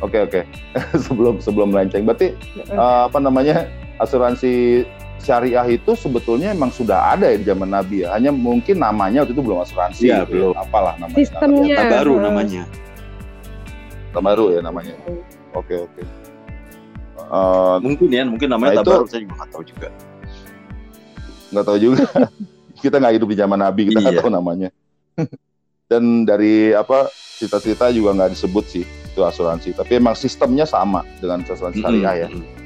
Oke 0.00 0.18
oke. 0.20 0.40
sebelum 1.04 1.38
sebelum 1.38 1.70
melenceng. 1.70 2.02
Berarti 2.02 2.34
eh, 2.56 3.02
apa 3.06 3.18
namanya 3.18 3.68
asuransi 3.96 4.82
syariah 5.20 5.68
itu 5.68 5.92
sebetulnya 5.92 6.50
emang 6.50 6.72
sudah 6.72 7.12
ada 7.12 7.28
ya 7.28 7.36
di 7.36 7.44
zaman 7.44 7.68
Nabi 7.68 8.02
ya. 8.02 8.16
Hanya 8.16 8.32
mungkin 8.32 8.80
namanya 8.80 9.22
waktu 9.22 9.32
itu 9.32 9.42
belum 9.42 9.60
asuransi. 9.60 10.08
Iya, 10.08 10.24
gitu 10.24 10.32
ya. 10.32 10.32
belum. 10.32 10.52
Apalah 10.56 10.94
namanya. 10.96 11.18
Sistemnya. 11.20 11.76
Data 11.78 11.94
baru 12.00 12.12
eh, 12.12 12.22
namanya 12.22 12.62
Namanya 14.10 14.24
baru 14.24 14.44
ya 14.50 14.60
namanya. 14.60 14.94
Oke 15.52 15.74
oke. 15.76 16.02
Eh, 17.20 17.76
mungkin 17.78 18.08
ya 18.10 18.22
mungkin 18.26 18.48
namanya 18.50 18.70
Nah, 18.72 18.82
itu- 18.82 18.90
tabaruk 18.90 19.06
saya 19.06 19.20
juga 19.22 19.34
nggak 19.36 19.50
tahu 19.52 19.62
juga 19.62 19.88
nggak 21.50 21.64
tahu 21.66 21.78
juga. 21.78 22.04
kita 22.82 22.96
nggak 22.96 23.14
hidup 23.14 23.28
di 23.28 23.36
zaman 23.36 23.58
Nabi, 23.58 23.80
kita 23.86 23.98
nggak 24.00 24.14
Iya. 24.16 24.22
tahu 24.22 24.30
namanya. 24.32 24.68
Dan 25.90 26.22
dari 26.22 26.70
apa 26.70 27.10
cita-cita 27.40 27.90
juga 27.90 28.14
nggak 28.14 28.32
disebut 28.36 28.64
sih 28.70 28.84
itu 28.86 29.20
asuransi. 29.20 29.74
Tapi 29.74 29.98
emang 29.98 30.14
sistemnya 30.14 30.64
sama 30.64 31.02
dengan 31.18 31.42
asuransi 31.42 31.82
syariah 31.82 32.26
ya. 32.26 32.28
Mm-mm. 32.30 32.60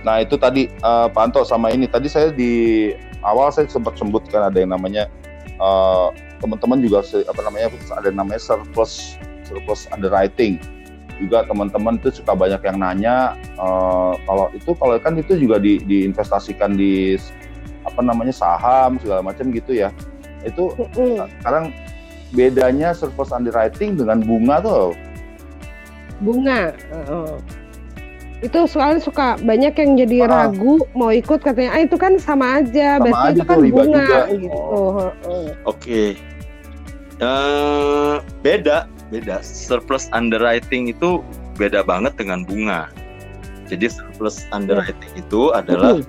Nah 0.00 0.24
itu 0.24 0.36
tadi 0.40 0.68
eh, 0.68 1.06
Pak 1.12 1.22
Anto 1.22 1.44
sama 1.44 1.72
ini 1.72 1.84
tadi 1.84 2.08
saya 2.08 2.32
di 2.32 2.92
awal 3.20 3.52
saya 3.52 3.68
sempat 3.68 3.96
sebutkan 4.00 4.48
ada 4.48 4.56
yang 4.56 4.72
namanya 4.72 5.08
eh, 5.44 6.08
teman-teman 6.40 6.80
juga 6.80 7.04
apa 7.04 7.40
namanya 7.44 7.68
ada 7.92 8.06
yang 8.08 8.18
namanya 8.24 8.40
surplus 8.40 9.20
surplus 9.44 9.84
underwriting 9.92 10.56
juga 11.20 11.44
teman-teman 11.44 12.00
itu 12.00 12.24
suka 12.24 12.32
banyak 12.32 12.64
yang 12.64 12.80
nanya 12.80 13.36
eh, 13.60 14.12
kalau 14.24 14.48
itu 14.56 14.70
kalau 14.72 14.96
kan 14.96 15.20
itu 15.20 15.36
juga 15.36 15.60
di, 15.60 15.76
diinvestasikan 15.84 16.72
di 16.80 17.20
apa 17.90 18.00
namanya 18.00 18.30
saham 18.30 18.94
segala 19.02 19.20
macam 19.20 19.50
gitu 19.50 19.74
ya 19.74 19.90
itu 20.40 20.70
Mm-mm. 20.78 21.26
sekarang 21.42 21.74
bedanya 22.30 22.94
surplus 22.94 23.34
underwriting 23.34 23.98
dengan 23.98 24.22
bunga 24.22 24.62
tuh 24.62 24.94
bunga. 26.20 26.70
Heeh. 26.92 27.32
Itu 28.40 28.64
soalnya 28.64 29.00
suka 29.00 29.36
banyak 29.40 29.72
yang 29.72 29.90
jadi 29.96 30.16
Ah. 30.24 30.48
ragu 30.48 30.80
mau 30.92 31.08
ikut 31.08 31.40
katanya, 31.40 31.76
ah 31.76 31.80
itu 31.80 31.96
kan 31.96 32.16
sama 32.16 32.60
aja, 32.60 32.96
Sama 32.96 33.04
berarti 33.08 33.24
aja 33.24 33.32
itu 33.32 33.44
kan 33.44 33.58
bunga 33.60 34.04
juga." 34.04 34.20
gitu. 34.32 34.60
Heeh. 34.96 35.46
oke 35.64 36.02
Eh, 37.20 38.14
beda 38.40 38.88
beda 39.12 39.44
surplus 39.44 40.08
underwriting 40.12 40.88
itu 40.88 41.20
beda 41.60 41.84
banget 41.84 42.16
dengan 42.16 42.48
bunga 42.48 42.88
jadi 43.68 43.92
surplus 43.92 44.48
underwriting 44.52 45.12
itu 45.16 45.52
adalah 45.52 46.00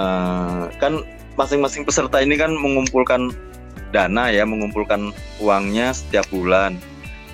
eh, 0.00 0.62
kan 0.80 1.04
masing-masing 1.36 1.84
peserta 1.84 2.24
ini 2.24 2.40
kan 2.40 2.56
mengumpulkan 2.56 3.28
dana 3.92 4.30
ya 4.32 4.46
mengumpulkan 4.48 5.12
uangnya 5.42 5.92
setiap 5.92 6.24
bulan 6.32 6.78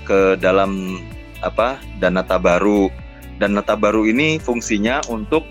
ke 0.09 0.35
dalam 0.41 1.03
apa 1.45 1.79
dana 2.03 2.25
tabaru 2.25 2.89
dana 3.37 3.61
tabaru 3.61 4.09
ini 4.09 4.41
fungsinya 4.43 5.05
untuk 5.07 5.47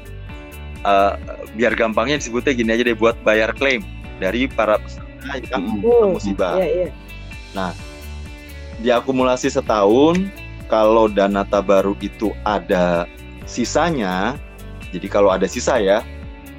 eh, 0.84 1.14
biar 1.56 1.74
gampangnya 1.80 2.20
disebutnya 2.20 2.52
gini 2.52 2.70
aja 2.76 2.84
deh 2.84 2.98
buat 2.98 3.16
bayar 3.24 3.56
klaim 3.56 3.82
dari 4.20 4.48
para 4.50 4.76
peserta 4.82 5.40
yang 5.52 5.82
Hmm. 5.82 6.16
musibah 6.16 6.60
Iya, 6.60 6.68
iya. 6.88 6.90
diakumulasi 8.84 9.48
setahun 9.48 10.28
kalau 10.68 11.08
dana 11.08 11.48
tabaru 11.48 11.96
itu 12.04 12.34
ada 12.44 13.08
sisanya 13.48 14.36
jadi 14.92 15.08
kalau 15.08 15.32
ada 15.32 15.48
sisa 15.48 15.80
ya 15.80 16.02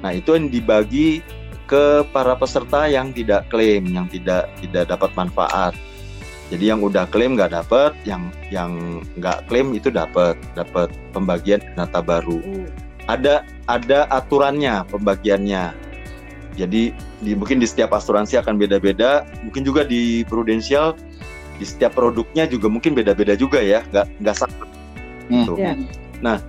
nah 0.01 0.13
itu 0.13 0.37
yang 0.37 0.47
dibagi 0.49 1.25
ke 1.67 2.05
para 2.15 2.37
peserta 2.37 2.87
yang 2.87 3.11
tidak 3.11 3.49
klaim 3.51 3.83
yang 3.91 4.07
tidak 4.07 4.47
tidak 4.63 4.87
dapat 4.87 5.11
manfaat 5.17 5.73
jadi 6.47 6.71
yang 6.75 6.79
udah 6.79 7.03
klaim 7.11 7.35
nggak 7.35 7.51
dapat 7.51 7.91
yang 8.07 8.31
yang 8.47 9.03
nggak 9.19 9.43
klaim 9.51 9.75
itu 9.75 9.91
dapat 9.91 10.39
dapat 10.55 10.87
pembagian 11.11 11.59
dana 11.75 11.85
tabaru 11.91 12.39
Hmm. 12.39 12.67
ada 13.11 13.43
ada 13.67 14.07
aturannya 14.11 14.87
pembagiannya 14.87 15.75
jadi 16.57 16.89
di, 17.21 17.31
mungkin 17.37 17.61
di 17.61 17.67
setiap 17.69 17.93
asuransi 17.93 18.39
akan 18.39 18.57
beda-beda 18.57 19.27
mungkin 19.43 19.61
juga 19.67 19.83
di 19.83 20.23
prudensial 20.25 20.95
di 21.57 21.65
setiap 21.65 21.97
produknya 21.97 22.45
juga 22.47 22.69
mungkin 22.71 22.93
beda-beda 22.95 23.35
juga 23.35 23.59
ya 23.59 23.83
nggak 23.91 24.07
nggak 24.23 24.35
sama 24.37 24.65
Hmm. 25.27 25.43
Gitu. 25.43 25.53
Ya. 25.59 25.75
nah 26.23 26.39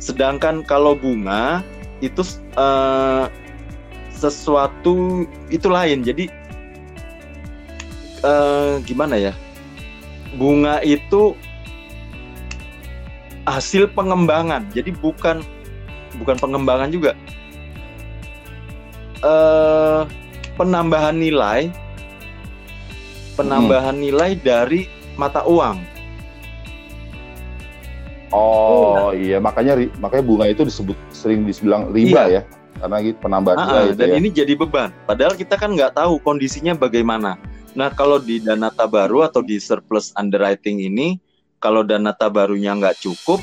sedangkan 0.00 0.64
kalau 0.64 0.96
bunga 0.96 1.60
itu 2.04 2.22
eh, 2.56 3.24
sesuatu 4.12 5.24
itu 5.48 5.68
lain 5.68 6.04
jadi 6.04 6.28
eh, 8.24 8.72
gimana 8.84 9.16
ya 9.16 9.32
bunga 10.34 10.82
itu 10.82 11.38
hasil 13.44 13.92
pengembangan. 13.92 14.66
Jadi 14.72 14.92
bukan 14.98 15.44
bukan 16.20 16.36
pengembangan 16.40 16.90
juga. 16.90 17.12
Eh 19.24 20.02
penambahan 20.54 21.16
nilai 21.16 21.72
penambahan 23.34 23.96
nilai 23.98 24.38
dari 24.38 24.86
mata 25.18 25.42
uang. 25.46 25.93
Oh 28.34 29.14
iya 29.14 29.38
makanya 29.38 29.78
ri- 29.78 29.94
makanya 30.02 30.24
bunga 30.26 30.46
itu 30.50 30.66
disebut 30.66 30.98
sering 31.14 31.46
dibilang 31.46 31.94
riba 31.94 32.26
ya 32.26 32.42
karena 32.74 32.96
gitu 33.00 33.16
penambahan 33.22 33.56
Ah, 33.56 33.64
nilai 33.64 33.78
ah, 33.78 33.86
itu 33.86 33.98
dan 34.02 34.08
ya. 34.10 34.16
ini 34.18 34.28
jadi 34.28 34.52
beban. 34.58 34.90
Padahal 35.06 35.38
kita 35.38 35.54
kan 35.54 35.70
nggak 35.72 35.94
tahu 35.94 36.18
kondisinya 36.20 36.74
bagaimana. 36.74 37.38
Nah 37.78 37.94
kalau 37.94 38.18
di 38.18 38.42
dana 38.42 38.68
tabaru 38.68 39.22
atau 39.22 39.40
di 39.40 39.62
surplus 39.62 40.10
underwriting 40.18 40.82
ini, 40.82 41.16
kalau 41.62 41.86
dana 41.86 42.10
tabarunya 42.10 42.74
nggak 42.74 42.98
cukup, 42.98 43.38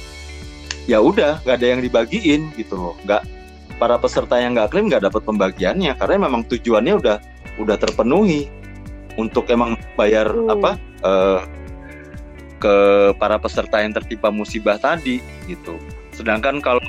ya 0.85 0.99
udah 0.99 1.39
nggak 1.41 1.55
ada 1.57 1.67
yang 1.67 1.81
dibagiin 1.81 2.51
gitu 2.59 2.75
loh. 2.75 2.95
Nggak 3.07 3.23
para 3.79 3.95
peserta 3.97 4.35
yang 4.37 4.53
nggak 4.53 4.75
klaim 4.75 4.91
nggak 4.91 5.07
dapat 5.07 5.23
pembagiannya 5.23 5.95
karena 5.95 6.27
memang 6.27 6.43
tujuannya 6.45 6.93
udah 6.99 7.17
udah 7.57 7.75
terpenuhi 7.79 8.51
untuk 9.15 9.47
emang 9.47 9.79
bayar 9.95 10.27
Hmm. 10.29 10.53
apa 10.53 10.71
eh, 11.01 11.39
ke 12.61 12.75
para 13.17 13.41
peserta 13.41 13.81
yang 13.81 13.91
tertimpa 13.91 14.29
musibah 14.29 14.77
tadi 14.77 15.17
gitu. 15.49 15.81
Sedangkan 16.13 16.61
kalau 16.61 16.81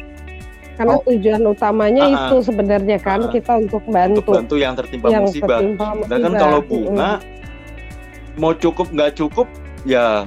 Karena 0.72 0.96
Oh. 0.96 1.04
tujuan 1.04 1.44
utamanya 1.44 2.04
ah. 2.08 2.12
itu 2.32 2.48
sebenarnya 2.48 2.96
kan 2.96 3.28
ah. 3.28 3.32
kita 3.32 3.60
untuk 3.60 3.84
untuk 3.84 3.92
bantu 3.92 4.20
bantu 4.32 4.56
yang 4.56 4.72
tertimpa 4.72 5.12
yang 5.12 5.28
musibah. 5.28 5.60
tertimpa 5.60 5.86
Sedangkan 6.08 6.32
musibah. 6.32 6.40
kalau 6.40 6.58
bunga 6.64 7.10
mau 8.40 8.52
cukup 8.56 8.86
nggak 8.88 9.12
cukup 9.20 9.46
ya 9.84 10.24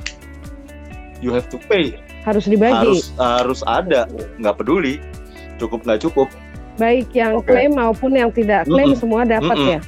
you 1.18 1.34
have 1.34 1.50
to 1.50 1.58
pay 1.66 1.98
harus 2.22 2.46
dibagi. 2.46 2.78
harus 2.78 3.02
harus 3.18 3.62
ada 3.66 4.06
nggak 4.38 4.56
peduli 4.62 5.02
cukup 5.58 5.82
nggak 5.82 6.06
cukup 6.06 6.30
baik 6.78 7.10
yang 7.16 7.42
Oke. 7.42 7.50
klaim 7.50 7.74
maupun 7.74 8.12
yang 8.14 8.30
tidak 8.30 8.70
klaim 8.70 8.94
Mm-mm. 8.94 9.00
semua 9.02 9.26
dapat 9.26 9.58
Mm-mm. 9.58 9.74
ya. 9.74 9.80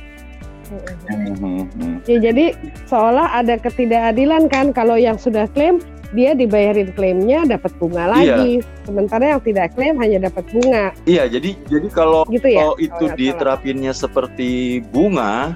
Mhm, 1.08 1.70
mhm. 1.72 1.94
Ya 2.06 2.18
jadi 2.22 2.46
seolah 2.86 3.32
ada 3.34 3.56
ketidakadilan 3.56 4.48
kan 4.48 4.72
kalau 4.72 4.96
yang 4.96 5.16
sudah 5.16 5.48
klaim 5.48 5.80
dia 6.12 6.32
dibayarin 6.32 6.92
klaimnya 6.92 7.44
dapat 7.46 7.72
bunga 7.76 8.08
Iya. 8.08 8.12
lagi, 8.40 8.52
sementara 8.84 9.36
yang 9.36 9.42
tidak 9.44 9.76
klaim 9.76 10.00
hanya 10.00 10.24
dapat 10.24 10.48
bunga, 10.48 10.96
iya 11.04 11.28
jadi 11.28 11.52
jadi 11.68 11.88
kalau 11.90 12.24
gitu 12.28 12.48
ya? 12.48 12.64
kalau 12.64 12.76
itu 12.78 12.88
Kalau 12.90 13.00
nggak 13.04 13.12
salah. 13.12 13.20
diterapinnya 13.20 13.92
seperti 13.92 14.50
bunga 14.88 15.52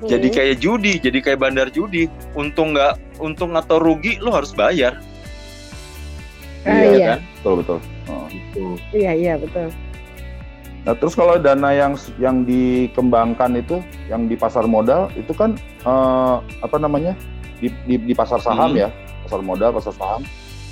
jadi 0.00 0.24
Hmm. 0.24 0.36
kayak 0.36 0.56
judi 0.56 0.94
jadi 0.96 1.18
kayak 1.20 1.36
bandar 1.38 1.68
judi 1.68 2.06
untung 2.32 2.72
nggak 2.72 2.96
untung 3.18 3.52
atau 3.52 3.76
rugi 3.76 4.16
lo 4.20 4.32
harus 4.32 4.52
bayar 4.52 4.96
Ah, 6.62 6.72
Iya, 6.74 6.88
iya. 6.90 7.06
kan 7.06 7.20
betul 7.36 7.54
betul. 7.60 7.78
Oh. 8.06 8.24
gitu 8.28 8.64
Iya 8.90 9.12
iya 9.12 9.34
betul. 9.36 9.68
Nah 10.88 10.96
terus 10.96 11.12
kalau 11.12 11.36
dana 11.36 11.68
yang 11.76 12.00
yang 12.16 12.48
dikembangkan 12.48 13.60
itu 13.60 13.84
yang 14.08 14.24
di 14.24 14.40
pasar 14.40 14.64
modal 14.64 15.12
itu 15.20 15.36
kan 15.36 15.52
eh, 15.84 16.36
apa 16.64 16.76
namanya 16.80 17.12
di, 17.60 17.68
di, 17.84 18.00
di 18.00 18.14
pasar 18.16 18.40
saham 18.40 18.72
Hmm. 18.72 18.88
ya 18.88 18.88
pasar 19.28 19.44
modal 19.44 19.76
pasar 19.76 19.92
saham 19.92 20.24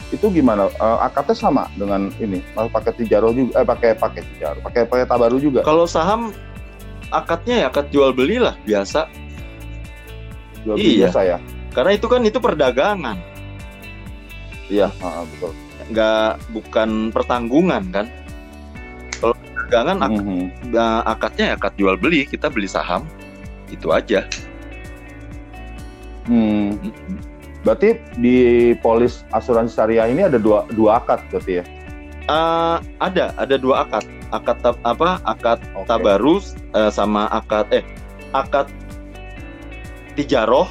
itu 0.08 0.25
gimana? 0.32 0.73
Eh, 0.73 0.99
akadnya 1.04 1.37
sama 1.37 1.68
dengan 1.76 2.08
ini 2.16 2.40
Mas 2.56 2.73
pakai 2.73 2.96
tijaro 2.96 3.28
juga 3.37 3.61
eh 3.61 3.66
pakai 3.68 3.92
pakai 3.92 4.25
tijaro 4.25 4.58
pakai 4.64 4.88
pakai 4.88 5.04
tabaru 5.04 5.37
juga? 5.37 5.61
Kalau 5.68 5.85
saham 5.85 6.32
akadnya 7.12 7.54
ya 7.61 7.66
akad 7.68 7.92
jual 7.92 8.16
beli 8.16 8.40
lah 8.40 8.56
biasa. 8.64 9.12
Jual 10.64 10.80
beli 10.80 10.96
iya. 10.96 11.12
biasa 11.12 11.20
ya? 11.28 11.38
Karena 11.76 11.92
itu 11.92 12.06
kan 12.08 12.25
itu 12.25 12.40
perdagangan. 12.40 13.20
Iya 14.73 14.88
ah, 15.04 15.28
betul. 15.28 15.52
Nggak 15.92 16.30
bukan 16.56 17.12
pertanggungan 17.12 17.84
kan 17.93 18.08
perdagangan 19.66 19.98
ak- 19.98 20.22
Mhm. 20.22 20.40
nah, 20.70 21.02
akadnya 21.02 21.44
ya 21.50 21.54
akad 21.58 21.74
jual 21.74 21.98
beli 21.98 22.22
kita 22.22 22.46
beli 22.46 22.70
saham 22.70 23.02
itu 23.66 23.90
aja 23.90 24.22
Hmm. 26.26 26.78
berarti 27.62 27.98
di 28.16 28.36
polis 28.76 29.26
asuransi 29.30 29.74
syariah 29.74 30.06
ini 30.06 30.22
ada 30.22 30.38
dua 30.38 30.62
dua 30.70 31.02
akad 31.02 31.18
berarti 31.28 31.54
ya 31.58 31.64
Eh, 32.26 32.76
ada 32.98 33.30
ada 33.38 33.54
dua 33.54 33.86
akad 33.86 34.02
akad 34.30 34.58
tab- 34.58 34.82
apa 34.82 35.22
akad 35.22 35.62
Oke. 35.74 35.86
tabarus 35.86 36.58
eh, 36.74 36.90
sama 36.90 37.30
akad 37.30 37.70
eh 37.70 37.86
akad 38.30 38.66
tijaroh 40.14 40.66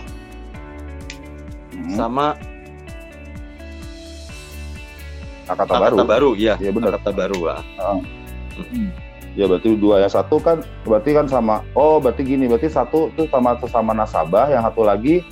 Hmm. 1.71 1.91
sama 1.91 2.25
akad 5.47 5.63
akad 5.63 5.67
tabaru 5.71 5.95
tabaru 5.95 6.31
ya 6.36 6.55
Iya, 6.60 6.71
benar. 6.75 6.95
akad 6.95 7.03
tabaru 7.08 7.39
ah. 8.60 8.91
Ya 9.36 9.52
berarti 9.52 9.76
dua 9.76 10.00
yang 10.00 10.13
satu 10.13 10.39
kan 10.39 10.63
berarti 10.88 11.12
kan 11.12 11.28
sama 11.28 11.60
oh 11.76 12.00
berarti 12.00 12.24
gini 12.24 12.48
berarti 12.48 12.72
satu 12.72 13.12
itu 13.12 13.28
sama 13.28 13.60
sesama 13.60 13.91
nasabah 13.91 14.48
yang 14.48 14.63
satu 14.63 14.88
lagi 14.88 15.28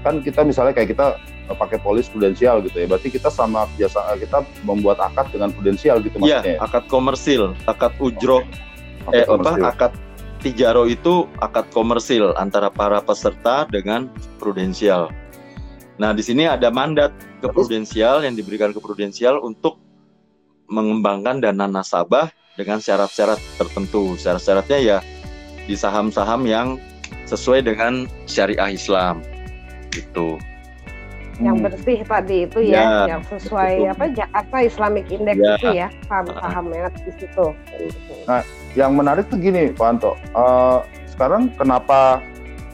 kan 0.00 0.24
kita 0.24 0.40
misalnya 0.48 0.72
kayak 0.72 0.96
kita 0.96 1.20
eh, 1.52 1.56
pakai 1.56 1.76
polis 1.84 2.08
prudensial 2.08 2.64
gitu 2.64 2.80
ya 2.80 2.88
berarti 2.88 3.12
kita 3.12 3.28
sama 3.28 3.68
biasa 3.76 4.00
eh, 4.16 4.24
kita 4.24 4.48
membuat 4.64 4.96
akad 4.96 5.28
dengan 5.28 5.52
prudensial 5.52 6.00
gitu 6.00 6.16
Iya, 6.24 6.40
maksudnya 6.40 6.56
ya? 6.56 6.58
akad 6.64 6.84
komersil 6.88 7.52
akad 7.68 7.92
ujroh 8.00 8.44
Akad 9.04 9.12
eh 9.12 9.24
apa 9.28 9.52
akad 9.68 9.92
tijaro 10.40 10.84
itu 10.88 11.28
akad 11.40 11.68
komersil 11.72 12.36
antara 12.36 12.68
para 12.68 13.00
peserta 13.00 13.64
dengan 13.68 14.12
prudensial. 14.36 15.08
Nah, 15.96 16.12
di 16.12 16.20
sini 16.20 16.44
ada 16.44 16.68
mandat 16.68 17.16
ke 17.40 17.48
prudensial 17.48 18.20
yang 18.20 18.36
diberikan 18.36 18.76
ke 18.76 18.80
prudensial 18.80 19.40
untuk 19.40 19.80
mengembangkan 20.68 21.40
dana 21.40 21.64
nasabah 21.64 22.28
dengan 22.54 22.78
syarat-syarat 22.78 23.38
tertentu. 23.56 24.14
Syarat-syaratnya 24.14 24.78
ya 24.78 24.98
di 25.64 25.74
saham-saham 25.74 26.44
yang 26.44 26.76
sesuai 27.24 27.64
dengan 27.64 28.04
syariah 28.24 28.70
Islam. 28.70 29.22
Gitu. 29.90 30.38
Yang 31.34 31.56
Hmm. 31.58 31.64
bersih 31.66 31.98
tadi 32.06 32.38
itu 32.46 32.58
Ya, 32.62 32.78
ya, 32.78 33.18
yang 33.18 33.22
sesuai 33.26 33.72
betul. 33.74 33.90
apa 33.90 34.04
Jakarta 34.14 34.56
Islamic 34.62 35.04
Index 35.10 35.34
Ya. 35.34 35.54
itu 35.58 35.68
ya, 35.74 35.88
saham-saham 36.06 36.64
yang 36.70 36.84
ada 36.86 36.98
di 37.02 37.12
situ. 37.18 37.46
Yang 38.74 38.90
menarik 38.94 39.24
tuh 39.26 39.38
gini 39.38 39.70
Pak 39.70 39.86
Anto 39.88 40.12
Eh, 40.30 40.78
sekarang 41.10 41.50
kenapa 41.54 42.22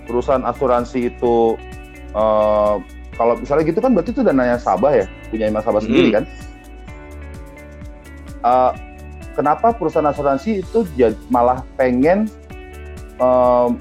perusahaan 0.04 0.44
asuransi 0.44 1.08
itu 1.08 1.56
eh, 2.10 2.74
kalau 3.14 3.34
misalnya 3.36 3.64
gitu 3.64 3.80
kan 3.80 3.92
berarti 3.96 4.10
itu 4.12 4.20
dananya 4.20 4.56
Sabah 4.56 4.92
ya 4.92 5.06
punya 5.28 5.48
nasabah 5.48 5.80
Hmm. 5.80 5.88
sendiri 5.88 6.08
kan 6.12 6.24
Eh, 8.40 8.72
kenapa 9.40 9.72
perusahaan 9.72 10.04
asuransi 10.06 10.60
itu 10.60 10.84
malah 11.32 11.64
pengen 11.74 12.28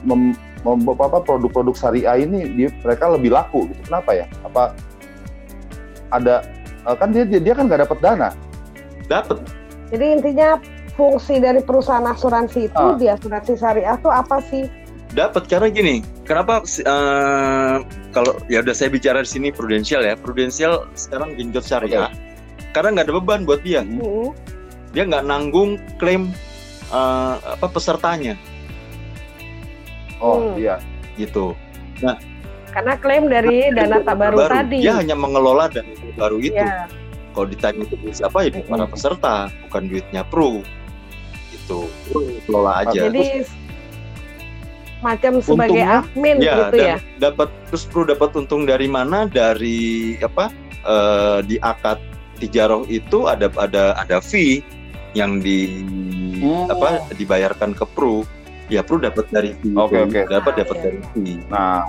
mem- 0.07 0.35
mem- 0.63 0.95
apa 0.95 1.19
produk-produk 1.19 1.75
syariah 1.75 2.23
ini 2.23 2.47
di- 2.49 2.75
mereka 2.79 3.11
lebih 3.11 3.31
laku 3.31 3.67
gitu 3.67 3.81
kenapa 3.85 4.15
ya 4.15 4.25
apa 4.41 4.71
ada 6.09 6.47
eh, 6.83 6.95
kan 6.95 7.11
dia 7.11 7.23
dia 7.23 7.39
dia 7.39 7.53
kan 7.53 7.67
nggak 7.67 7.83
dapat 7.83 7.99
dana 7.99 8.29
Dapat 9.09 9.41
Jadi 9.89 10.05
intinya 10.13 10.61
fungsi 10.93 11.41
dari 11.41 11.59
perusahaan 11.59 12.05
asuransi 12.05 12.69
itu 12.69 12.77
Ah. 12.77 12.93
di 12.93 13.09
asuransi 13.09 13.57
syariah 13.57 13.97
tuh 13.97 14.13
apa 14.13 14.37
sih? 14.45 14.69
dapat 15.09 15.49
karena 15.49 15.73
gini 15.73 16.05
kenapa 16.21 16.61
eh, 16.61 17.75
kalau 18.13 18.37
ya 18.45 18.61
udah 18.61 18.75
saya 18.77 18.93
bicara 18.93 19.25
di 19.25 19.29
sini 19.31 19.49
prudensial 19.49 20.05
ya 20.05 20.13
prudensial 20.13 20.85
sekarang 20.93 21.33
genjot 21.33 21.65
syariah 21.65 22.13
karena 22.69 22.93
nggak 22.93 23.09
ada 23.09 23.13
beban 23.17 23.41
buat 23.41 23.65
dia 23.65 23.81
Hmm. 23.81 23.97
Hmm. 23.97 24.29
Dia 24.89 25.03
nggak 25.05 25.25
nanggung 25.25 25.77
klaim 25.97 26.29
eh, 26.89 27.35
apa 27.37 27.67
pesertanya. 27.67 28.33
Oh 30.19 30.51
Hmm. 30.51 30.59
iya. 30.59 30.75
Gitu. 31.15 31.55
Karena 32.69 32.93
klaim 33.01 33.25
dari 33.27 33.73
dana 33.73 33.99
tabaru 33.99 34.45
tadi. 34.45 34.83
dia 34.85 34.93
hanya 34.95 35.17
mengelola 35.17 35.67
dana 35.67 35.89
baru 36.15 36.37
itu. 36.39 36.55
Ya. 36.55 36.85
kalau 37.29 37.45
ditanya 37.45 37.85
itu 37.85 37.95
duit 38.01 38.15
siapa 38.17 38.41
ya 38.41 38.49
duit 38.51 38.65
para 38.67 38.85
peserta 38.89 39.35
bukan 39.69 39.83
duitnya 39.87 40.21
pro. 40.27 40.59
Gitu. 41.53 41.87
Pro 42.09 42.19
kelola 42.49 42.83
aja. 42.83 43.07
Jadi 43.07 43.45
macam 44.99 45.39
sebagai 45.39 45.79
Untungnya, 45.79 46.03
admin 46.03 46.37
ya 46.43 46.55
gitu 46.59 46.75
dan 46.75 46.83
ya. 46.83 46.97
dapat 47.21 47.47
terus 47.71 47.83
pro 47.87 48.03
dapat 48.03 48.29
untung 48.35 48.67
dari 48.67 48.89
mana? 48.91 49.29
Dari 49.29 50.19
apa? 50.19 50.51
Eh, 50.79 51.39
di 51.47 51.55
akad 51.61 52.01
tijaroh 52.39 52.83
itu 52.91 53.27
ada 53.27 53.47
ada 53.55 53.95
ada 53.95 54.17
fee 54.19 54.59
yang 55.13 55.39
di 55.39 55.83
Hmm. 56.39 56.71
apa 56.71 57.03
dibayarkan 57.13 57.75
ke 57.75 57.83
pro 57.83 58.23
ya 58.71 58.79
pro 58.79 58.95
dapat 58.95 59.27
dari 59.27 59.51
fee 59.59 59.75
Oke, 59.75 59.97
itu. 59.97 60.07
oke. 60.07 60.21
dapat 60.31 60.53
Ah, 60.53 60.57
dapat 60.63 60.75
iya. 60.75 60.83
dari 60.85 60.99
fee 61.11 61.35
Nah, 61.49 61.83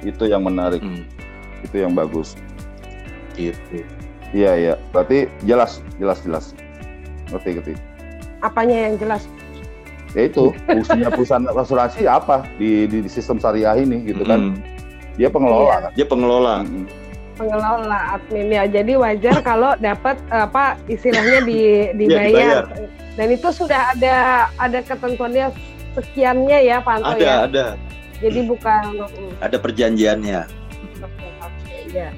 itu 0.00 0.24
yang 0.24 0.42
menarik, 0.44 0.78
Hmm, 0.78 1.02
itu 1.60 1.76
yang 1.76 1.90
bagus. 1.90 2.38
gitu 3.34 3.82
Iya, 4.30 4.52
iya. 4.54 4.74
Berarti 4.90 5.26
jelas, 5.42 5.80
jelas, 5.96 6.18
jelas. 6.20 6.44
Ngerti, 7.30 7.50
ngerti. 7.56 7.72
Apanya 8.40 8.86
yang 8.86 8.94
jelas? 8.96 9.22
Ya 10.12 10.26
itu, 10.26 10.50
fungsinya 10.66 11.08
perusahaan 11.08 11.44
asuransi 11.46 12.06
apa 12.06 12.46
di, 12.56 12.84
di, 12.86 13.02
di 13.02 13.10
sistem 13.10 13.36
syariah 13.36 13.76
ini 13.76 14.02
gitu 14.04 14.22
kan. 14.22 14.52
Mm-mm. 14.52 15.16
Dia 15.16 15.28
pengelola 15.28 15.88
kan. 15.88 15.90
dia 15.94 16.06
pengelola 16.06 16.54
Mm-mm. 16.62 16.84
Pengelola 17.36 18.16
admin 18.16 18.48
ya. 18.50 18.64
Jadi 18.64 18.96
wajar 18.96 19.38
kalau 19.40 19.76
dapat 19.76 20.16
apa 20.28 20.80
istilahnya 20.86 21.44
di 21.44 21.60
Iya, 21.92 21.92
dibayar. 21.94 22.64
dibayar. 22.64 22.64
Dan 23.16 23.28
itu 23.30 23.48
sudah 23.48 23.92
ada 23.92 24.16
ada 24.56 24.78
ketentuannya 24.80 25.48
sekiannya 25.94 26.58
ya 26.62 26.76
Pak 26.80 26.94
Anto 26.94 27.08
Ada, 27.14 27.24
ya. 27.24 27.36
ada, 27.46 27.66
Jadi 28.18 28.40
bukan 28.44 28.82
mm, 29.04 29.32
ada 29.40 29.56
perjanjiannya. 29.56 30.40
ya. 31.88 32.08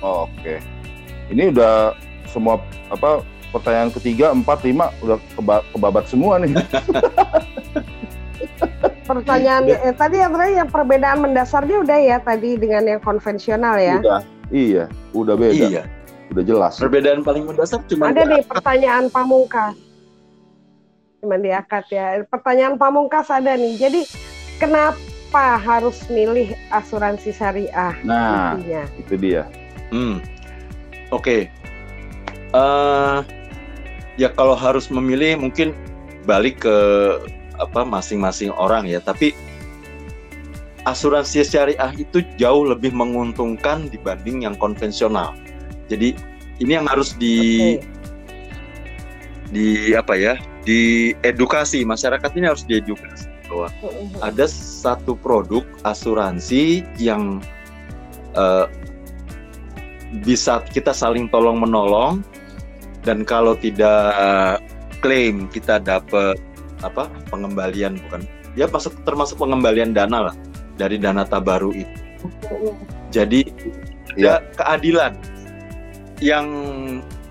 Oke. 0.00 0.60
Ini 1.28 1.52
udah 1.52 1.96
semua 2.26 2.60
apa 2.88 3.22
pertanyaan 3.48 3.90
ketiga, 3.90 4.30
empat, 4.30 4.60
lima 4.60 4.92
udah 5.00 5.16
keba- 5.34 5.64
kebabat 5.72 6.04
semua 6.04 6.36
nih. 6.38 6.52
Pertanyaan 9.10 9.62
eh, 9.66 9.94
tadi 9.98 10.16
yang 10.22 10.30
terakhir 10.30 10.56
yang 10.62 10.70
perbedaan 10.70 11.18
mendasarnya 11.18 11.76
udah 11.82 11.98
ya 11.98 12.16
tadi 12.22 12.54
dengan 12.54 12.82
yang 12.86 13.00
konvensional 13.02 13.74
ya. 13.74 13.98
Udah, 13.98 14.20
iya, 14.54 14.84
udah 15.10 15.34
beda, 15.34 15.66
Iya. 15.66 15.82
udah 16.30 16.44
jelas. 16.46 16.78
Perbedaan 16.78 17.26
paling 17.26 17.42
mendasar 17.42 17.82
cuma 17.90 18.14
Ada 18.14 18.22
nih 18.22 18.42
pertanyaan 18.46 19.10
pamungkas. 19.10 19.74
Cuman 21.20 21.42
diangkat 21.42 21.84
ya. 21.90 22.22
Pertanyaan 22.30 22.78
pamungkas 22.78 23.28
ada 23.28 23.58
nih. 23.58 23.74
Jadi 23.76 24.06
kenapa 24.62 25.58
harus 25.58 26.06
milih 26.06 26.54
asuransi 26.70 27.34
syariah? 27.34 27.92
Nah, 28.06 28.54
intinya? 28.56 28.82
itu 28.94 29.14
dia. 29.18 29.42
Hmm. 29.90 30.22
Oke. 31.10 31.50
Eh, 32.50 33.18
ya 34.18 34.28
kalau 34.34 34.54
harus 34.54 34.86
memilih 34.90 35.34
mungkin 35.38 35.74
balik 36.26 36.62
ke 36.62 36.76
apa 37.60 37.84
masing-masing 37.84 38.50
orang 38.56 38.88
ya. 38.88 38.98
Tapi 38.98 39.36
asuransi 40.88 41.44
syariah 41.44 41.92
itu 41.94 42.24
jauh 42.40 42.64
lebih 42.64 42.90
menguntungkan 42.96 43.92
dibanding 43.92 44.48
yang 44.48 44.56
konvensional. 44.56 45.36
Jadi 45.92 46.16
ini 46.60 46.72
yang 46.76 46.88
harus 46.88 47.12
di 47.20 47.76
Oke. 47.76 47.84
di 49.52 49.66
apa 49.92 50.16
ya? 50.16 50.34
Di 50.64 51.12
edukasi 51.24 51.84
masyarakat 51.84 52.30
ini 52.36 52.46
harus 52.48 52.64
diedukasi 52.64 53.28
bahwa 53.48 53.68
ada 54.22 54.46
satu 54.46 55.18
produk 55.18 55.66
asuransi 55.82 56.86
yang 57.00 57.42
eh, 58.38 58.66
bisa 60.26 60.62
kita 60.70 60.90
saling 60.90 61.30
tolong 61.30 61.58
menolong 61.62 62.22
dan 63.06 63.22
kalau 63.24 63.56
tidak 63.56 64.12
klaim 65.00 65.48
kita 65.48 65.80
dapat 65.80 66.36
apa 66.80 67.08
pengembalian 67.28 68.00
bukan 68.08 68.24
ya 68.54 68.66
masuk 68.66 68.96
termasuk 69.04 69.38
pengembalian 69.38 69.92
dana 69.92 70.30
lah 70.30 70.34
dari 70.76 70.96
dana 70.96 71.22
tabaru 71.22 71.72
itu 71.72 72.00
jadi 73.10 73.44
Ya. 74.18 74.42
ya 74.42 74.50
keadilan 74.58 75.14
yang 76.18 76.46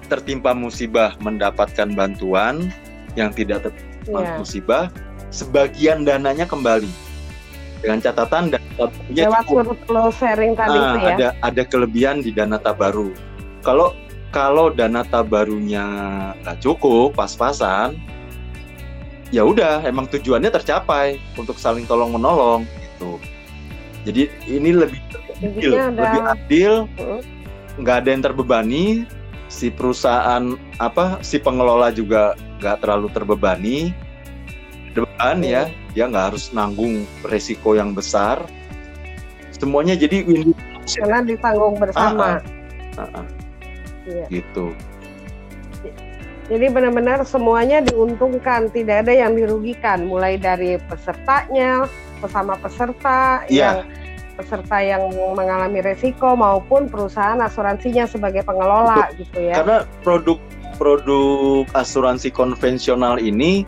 tertimpa 0.08 0.56
musibah 0.56 1.12
mendapatkan 1.20 1.92
bantuan 1.92 2.72
yang 3.14 3.36
tidak 3.36 3.68
tertimpa 3.68 4.24
Iya. 4.24 4.36
musibah 4.40 4.84
sebagian 5.30 6.08
dananya 6.08 6.48
kembali 6.48 6.88
dengan 7.84 8.00
catatan 8.00 8.50
dan 8.50 8.62
tabarunya 8.74 9.24
Lewat 9.28 9.44
cukup. 9.44 9.56
surplus 9.68 10.14
sharing 10.18 10.54
tadi 10.56 10.72
Ah, 10.74 10.88
itu 10.88 10.98
ya. 10.98 11.10
ada 11.12 11.28
ada 11.44 11.64
kelebihan 11.64 12.16
di 12.20 12.32
dana 12.32 12.56
tabaru. 12.56 13.12
Kalau 13.62 13.92
kalau 14.32 14.72
dana 14.72 15.04
tabarunya 15.04 15.84
nggak 16.40 16.58
cukup 16.60 17.12
pas-pasan, 17.14 18.00
ya 19.30 19.46
udah 19.46 19.86
emang 19.86 20.10
tujuannya 20.10 20.50
tercapai 20.50 21.22
untuk 21.38 21.58
saling 21.62 21.86
tolong 21.86 22.14
menolong 22.14 22.66
gitu. 22.82 23.22
Jadi 24.08 24.24
ini 24.50 24.70
lebih 24.74 25.02
adil, 25.40 25.72
ada 25.76 25.92
lebih 25.92 26.22
adil, 26.26 26.74
Mm. 26.98 27.22
nggak 27.84 27.96
ada 28.04 28.10
yang 28.10 28.24
terbebani. 28.26 28.86
Si 29.50 29.74
perusahaan 29.74 30.54
apa, 30.78 31.18
si 31.26 31.42
pengelola 31.42 31.90
juga 31.90 32.38
nggak 32.62 32.86
terlalu 32.86 33.08
terbebani. 33.10 33.78
Beban 34.94 35.42
ya, 35.42 35.70
dia 35.94 36.06
nggak 36.06 36.34
harus 36.34 36.54
nanggung 36.54 37.06
resiko 37.26 37.74
yang 37.74 37.98
besar. 37.98 38.46
Semuanya 39.54 39.98
jadi 39.98 40.22
win-win 40.24 40.56
karena 40.86 41.22
ditanggung 41.22 41.76
bersama. 41.78 42.42
Ah, 42.98 43.22
ah, 43.22 43.26
Iya. 44.06 44.26
gitu. 44.32 44.74
Jadi 46.50 46.66
benar-benar 46.74 47.22
semuanya 47.30 47.78
diuntungkan, 47.86 48.74
tidak 48.74 49.06
ada 49.06 49.14
yang 49.14 49.38
dirugikan, 49.38 50.10
mulai 50.10 50.34
dari 50.34 50.82
pesertanya, 50.90 51.86
bersama 52.20 52.58
peserta, 52.58 53.46
Iya. 53.46 53.54
yang 53.54 53.78
peserta 54.34 54.78
yang 54.82 55.14
mengalami 55.36 55.84
resiko 55.84 56.34
maupun 56.34 56.90
perusahaan 56.90 57.38
asuransinya 57.44 58.10
sebagai 58.10 58.42
pengelola 58.42 59.12
gitu 59.20 59.36
ya. 59.46 59.62
Karena 59.62 59.78
produk-produk 60.02 61.68
asuransi 61.76 62.32
konvensional 62.32 63.20
ini 63.20 63.68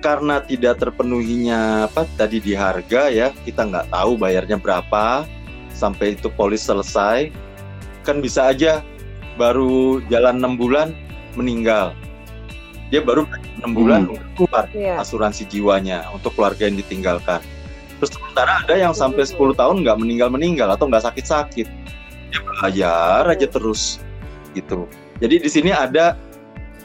karena 0.00 0.40
tidak 0.46 0.80
terpenuhinya 0.80 1.90
apa 1.90 2.06
tadi 2.14 2.38
di 2.38 2.54
harga 2.54 3.10
ya 3.10 3.34
kita 3.42 3.66
nggak 3.66 3.90
tahu 3.90 4.14
bayarnya 4.14 4.54
berapa 4.56 5.26
sampai 5.74 6.14
itu 6.14 6.30
polis 6.32 6.62
selesai 6.62 7.34
kan 8.06 8.22
bisa 8.22 8.54
aja 8.54 8.80
baru 9.34 9.98
jalan 10.06 10.38
enam 10.38 10.54
bulan 10.54 10.94
meninggal 11.38 11.94
dia 12.88 13.04
baru 13.04 13.28
enam 13.60 13.72
bulan 13.76 14.00
keluar 14.32 14.64
Iya. 14.72 14.96
asuransi 14.98 15.44
jiwanya 15.44 16.08
untuk 16.08 16.32
keluarga 16.32 16.64
yang 16.64 16.80
ditinggalkan. 16.80 17.44
Terus 18.00 18.16
sementara 18.16 18.64
ada 18.64 18.74
yang 18.80 18.96
sampai 18.96 19.28
10 19.28 19.52
tahun 19.52 19.84
nggak 19.84 19.98
meninggal-meninggal 20.00 20.72
atau 20.72 20.88
nggak 20.88 21.04
sakit-sakit. 21.04 21.68
Dia 22.32 22.40
bayar 22.64 23.28
aja 23.28 23.44
terus 23.44 24.00
gitu. 24.56 24.88
Jadi 25.20 25.36
di 25.44 25.50
sini 25.52 25.68
ada 25.68 26.16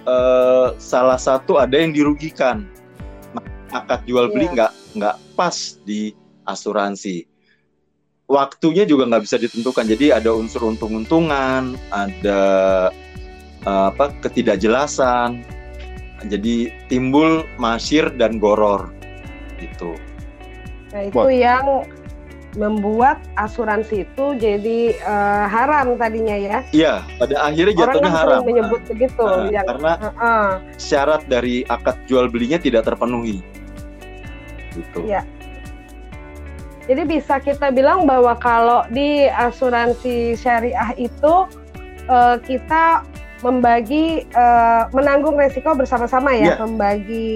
eh, 0.03 0.67
salah 0.75 1.15
satu 1.15 1.55
ada 1.55 1.79
yang 1.79 1.95
dirugikan. 1.95 2.67
Akad 3.71 4.03
jual 4.03 4.27
beli 4.27 4.51
Iya. 4.51 4.53
nggak 4.59 4.71
nggak 4.99 5.15
pas 5.39 5.55
di 5.87 6.11
asuransi. 6.43 7.23
Waktunya 8.27 8.83
juga 8.83 9.07
nggak 9.07 9.23
bisa 9.23 9.39
ditentukan. 9.39 9.87
Jadi 9.87 10.11
ada 10.11 10.35
unsur 10.35 10.67
untung-untungan, 10.67 11.79
ada 11.87 12.41
eh, 13.65 13.86
apa 13.91 14.12
ketidakjelasan, 14.23 15.43
jadi 16.28 16.71
timbul 16.88 17.43
masyir 17.60 18.12
dan 18.15 18.39
goror 18.39 18.91
gitu. 19.60 19.95
Nah, 20.93 21.10
itu 21.10 21.17
Wah. 21.17 21.32
yang 21.34 21.65
membuat 22.54 23.17
asuransi 23.34 24.06
itu 24.06 24.26
jadi 24.38 24.93
eh, 24.93 25.45
haram 25.49 25.97
tadinya 25.97 26.38
ya. 26.38 26.58
Iya, 26.69 26.93
pada 27.17 27.36
akhirnya 27.49 27.73
Orang 27.73 27.82
jatuhnya 27.82 28.12
kan 28.13 28.19
haram 28.21 28.41
menyebut 28.45 28.82
begitu 28.86 29.26
Ah, 29.26 29.49
yang 29.49 29.65
karena 29.65 29.91
Heeh. 29.97 30.49
syarat 30.78 31.21
dari 31.26 31.65
akad 31.65 31.97
jual 32.06 32.30
belinya 32.30 32.62
tidak 32.62 32.86
terpenuhi. 32.86 33.41
Gitu. 34.73 34.99
Iya. 35.10 35.26
Jadi 36.84 37.02
bisa 37.08 37.39
kita 37.39 37.71
bilang 37.71 38.04
bahwa 38.04 38.36
kalau 38.38 38.84
di 38.91 39.26
asuransi 39.32 40.36
syariah 40.38 40.93
itu 40.99 41.34
eh, 42.06 42.38
kita 42.43 43.02
membagi 43.43 44.23
eh, 44.23 44.84
menanggung 44.89 45.36
resiko 45.36 45.75
bersama-sama 45.75 46.32
ya, 46.32 46.56
Iya. 46.56 46.63
membagi 46.63 47.27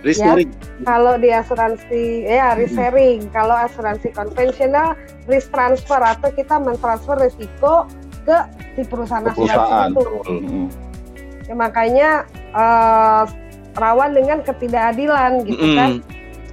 Risk 0.00 0.18
ya. 0.18 0.32
sharing. 0.32 0.50
Kalau 0.82 1.14
di 1.14 1.28
asuransi 1.28 2.02
ya 2.24 2.56
risk 2.56 2.74
sharing, 2.74 3.28
kalau 3.28 3.52
asuransi 3.54 4.08
konvensional 4.10 4.96
risk 5.28 5.52
transfer 5.52 6.00
atau 6.00 6.32
kita 6.32 6.56
mentransfer 6.56 7.20
risiko 7.20 7.84
ke 8.24 8.36
si 8.72 8.82
perusahaan 8.82 9.20
Ke 9.22 9.36
perusahaan. 9.36 9.92
asuransi 9.92 10.00
itu. 10.00 10.32
Mm-mm. 10.32 10.66
Ya, 11.44 11.54
makanya 11.54 12.08
eh, 12.50 13.22
rawan 13.76 14.10
dengan 14.12 14.40
ketidakadilan 14.40 15.44
gitu 15.44 15.60
Mm-mm. 15.62 15.76
kan. 15.76 15.90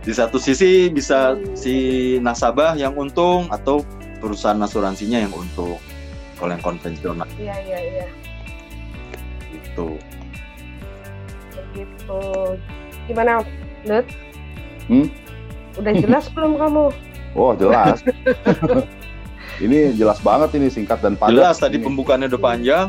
Di 0.03 0.13
satu 0.13 0.38
sisi 0.38 0.88
bisa 0.88 1.33
Hmm. 1.33 1.55
si 1.57 1.73
nasabah 2.19 2.75
yang 2.75 2.93
untung 2.93 3.47
atau 3.49 3.81
perusahaan 4.19 4.59
asuransinya 4.59 5.17
yang 5.17 5.31
untung. 5.31 5.79
Kalau 6.35 6.51
yang 6.51 6.59
konvensional 6.59 7.25
Iya 7.39 7.55
iya 7.57 7.79
iya. 7.81 8.05
Gitu. 9.75 9.99
Begitu. 11.51 12.23
Gimana, 13.11 13.43
Nut? 13.83 14.07
Hmm? 14.88 15.11
Udah 15.75 15.91
jelas 15.91 16.31
belum 16.31 16.55
kamu? 16.55 16.95
Oh 17.35 17.51
jelas. 17.59 17.99
ini 19.65 19.91
jelas 19.99 20.23
banget 20.23 20.55
ini 20.55 20.71
singkat 20.71 21.03
dan 21.03 21.19
padat. 21.19 21.35
Jelas 21.35 21.59
tadi 21.59 21.75
ini. 21.75 21.83
pembukaannya 21.83 22.31
udah 22.31 22.39
panjang. 22.41 22.88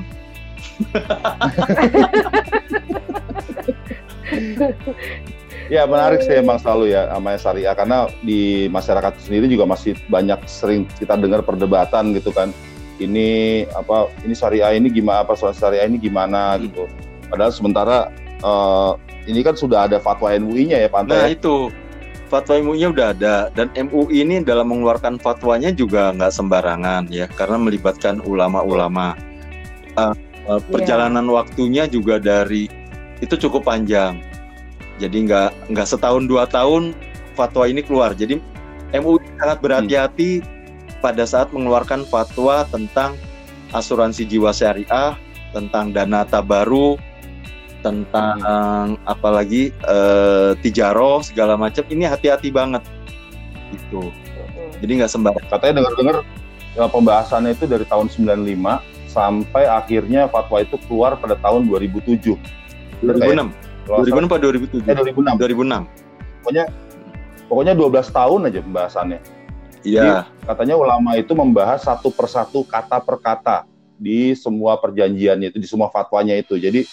Ya 5.67 5.83
menarik 5.83 6.23
sih 6.23 6.39
emang 6.39 6.63
selalu 6.63 6.95
ya 6.95 7.11
namanya 7.11 7.43
syariah 7.43 7.75
karena 7.75 8.07
di 8.23 8.71
masyarakat 8.71 9.19
sendiri 9.19 9.51
juga 9.51 9.67
masih 9.67 9.99
banyak 10.07 10.39
sering 10.47 10.87
kita 10.95 11.19
dengar 11.19 11.43
perdebatan 11.43 12.15
gitu 12.15 12.31
kan. 12.31 12.55
Ini 12.97 13.29
apa 13.77 14.09
ini 14.25 14.33
syariah 14.33 14.73
ini 14.73 14.89
gimana 14.89 15.21
apa 15.21 15.37
soal 15.37 15.53
syariah 15.53 15.85
ini 15.85 16.01
gimana 16.01 16.57
Hmm. 16.57 16.65
gitu. 16.69 16.85
Padahal 17.29 17.53
sementara 17.53 17.97
eh, 18.41 18.93
ini 19.27 19.41
kan 19.43 19.59
sudah 19.59 19.91
ada 19.91 19.99
fatwa 19.99 20.31
MUI-nya 20.33 20.81
ya 20.81 20.89
Pak 20.89 21.01
Anta 21.05 21.13
Nah 21.13 21.27
ya. 21.29 21.35
itu 21.35 21.69
fatwa 22.27 22.55
MUI-nya 22.59 22.89
udah 22.95 23.07
ada 23.13 23.37
dan 23.53 23.69
MUI 23.75 24.23
ini 24.23 24.41
dalam 24.43 24.71
mengeluarkan 24.71 25.19
fatwanya 25.21 25.71
juga 25.71 26.11
nggak 26.15 26.33
sembarangan 26.33 27.11
ya 27.11 27.27
karena 27.35 27.57
melibatkan 27.59 28.23
ulama-ulama. 28.25 29.13
Uh, 29.97 30.13
uh, 30.47 30.61
perjalanan 30.73 31.25
waktunya 31.29 31.89
juga 31.89 32.17
dari 32.21 32.69
itu 33.21 33.35
cukup 33.37 33.65
panjang. 33.65 34.21
Jadi 34.97 35.29
nggak 35.29 35.73
nggak 35.73 35.89
setahun 35.89 36.25
dua 36.29 36.49
tahun 36.49 36.93
fatwa 37.37 37.65
ini 37.69 37.81
keluar. 37.85 38.17
Jadi 38.17 38.41
MUI 38.95 39.21
sangat 39.37 39.59
berhati-hati 39.61 40.41
pada 41.07 41.23
saat 41.23 41.55
mengeluarkan 41.55 42.03
fatwa 42.11 42.67
tentang 42.67 43.15
asuransi 43.71 44.27
jiwa 44.27 44.51
syariah, 44.51 45.15
tentang 45.55 45.95
dana 45.95 46.27
tabaru, 46.27 46.99
tentang 47.87 48.43
hmm. 48.43 49.07
apalagi 49.07 49.71
uh, 49.87 50.59
tijaro 50.59 51.23
segala 51.23 51.55
macam 51.55 51.87
ini 51.87 52.11
hati-hati 52.11 52.51
banget. 52.51 52.83
Itu 53.71 54.11
jadi 54.81 54.93
nggak 55.03 55.13
sembarang 55.13 55.47
katanya 55.49 55.83
dengar-dengar 55.83 56.17
ya, 56.77 56.85
pembahasannya 56.89 57.57
itu 57.57 57.65
dari 57.65 57.85
tahun 57.89 58.07
95 58.13 58.61
sampai 59.09 59.65
akhirnya 59.65 60.29
fatwa 60.29 60.61
itu 60.61 60.77
keluar 60.85 61.17
pada 61.17 61.39
tahun 61.41 61.69
2007 61.73 62.37
2006 63.01 63.49
2006 63.89 64.29
atau 64.29 64.39
2007 64.53 64.85
eh, 64.85 64.95
2006 65.17 65.41
2006 65.41 66.45
pokoknya 66.45 66.65
pokoknya 67.49 67.73
12 67.79 68.19
tahun 68.19 68.41
aja 68.51 68.61
pembahasannya 68.61 69.21
Iya. 69.87 70.27
katanya 70.43 70.75
ulama 70.75 71.15
itu 71.15 71.31
membahas 71.39 71.87
satu 71.87 72.11
persatu 72.11 72.67
kata 72.67 72.99
per 72.99 73.23
kata 73.23 73.63
di 73.97 74.35
semua 74.37 74.77
perjanjiannya 74.77 75.55
itu, 75.55 75.59
di 75.63 75.69
semua 75.69 75.89
fatwanya 75.89 76.37
itu. 76.37 76.59
Jadi 76.59 76.85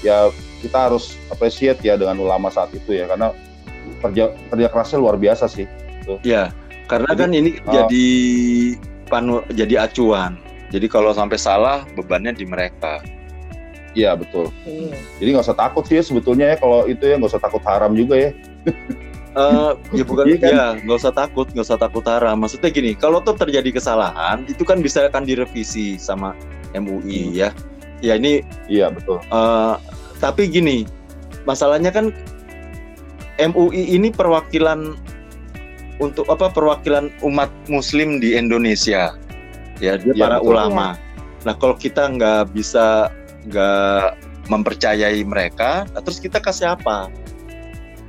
ya 0.00 0.32
kita 0.60 0.90
harus 0.90 1.16
appreciate 1.28 1.80
ya 1.84 1.94
dengan 2.00 2.18
ulama 2.20 2.48
saat 2.48 2.72
itu 2.74 2.96
ya 2.96 3.08
karena 3.08 3.32
kerja 4.00 4.32
kerja 4.52 4.68
kerasnya 4.72 4.98
luar 4.98 5.16
biasa 5.16 5.44
sih. 5.46 5.68
Tuh. 6.04 6.18
Ya, 6.24 6.50
karena 6.88 7.12
jadi, 7.14 7.20
kan 7.20 7.30
ini 7.36 7.50
uh, 7.62 7.72
jadi 7.72 8.06
panu 9.08 9.44
jadi 9.52 9.88
acuan. 9.88 10.40
Jadi 10.68 10.86
kalau 10.88 11.16
sampai 11.16 11.40
salah 11.40 11.84
bebannya 11.96 12.36
di 12.36 12.44
mereka. 12.44 13.00
Iya 13.96 14.12
betul. 14.14 14.52
Hmm. 14.68 14.92
Jadi 15.16 15.28
nggak 15.32 15.46
usah 15.48 15.56
takut 15.56 15.84
sih 15.88 15.96
ya, 15.96 16.04
sebetulnya 16.04 16.52
ya 16.52 16.56
kalau 16.60 16.84
itu 16.84 17.08
ya 17.08 17.16
nggak 17.16 17.32
usah 17.32 17.42
takut 17.42 17.64
haram 17.64 17.96
juga 17.96 18.20
ya. 18.20 18.30
uh, 19.38 19.72
ya 19.94 20.04
bukan 20.04 20.24
iya 20.26 20.36
kan? 20.36 20.50
ya 20.50 20.66
nggak 20.82 20.98
usah 20.98 21.14
takut 21.14 21.46
nggak 21.54 21.66
usah 21.66 21.78
takut 21.78 22.04
haram 22.04 22.36
maksudnya 22.42 22.70
gini 22.74 22.92
kalau 22.98 23.22
tuh 23.22 23.38
terjadi 23.38 23.70
kesalahan 23.70 24.42
itu 24.50 24.66
kan 24.66 24.82
bisa 24.82 25.06
akan 25.06 25.22
direvisi 25.22 25.94
sama 25.96 26.34
MUI 26.74 27.30
hmm. 27.30 27.34
ya 27.38 27.48
ya 28.02 28.18
ini 28.18 28.42
iya 28.66 28.90
betul 28.90 29.22
uh, 29.30 29.78
tapi 30.18 30.50
gini 30.50 30.84
masalahnya 31.46 31.94
kan 31.94 32.10
MUI 33.38 33.94
ini 33.94 34.10
perwakilan 34.10 34.98
untuk 36.02 36.26
apa 36.30 36.50
perwakilan 36.50 37.10
umat 37.22 37.50
Muslim 37.70 38.18
di 38.18 38.34
Indonesia 38.34 39.14
ya 39.78 39.94
dia 39.98 40.14
ya, 40.14 40.26
para 40.26 40.38
betul. 40.42 40.50
ulama 40.54 40.94
ya. 40.94 41.46
nah 41.46 41.54
kalau 41.54 41.78
kita 41.78 42.10
nggak 42.10 42.50
bisa 42.50 43.10
nggak 43.46 44.18
mempercayai 44.50 45.22
mereka 45.22 45.86
terus 46.02 46.18
kita 46.18 46.42
kasih 46.42 46.74
apa 46.74 47.06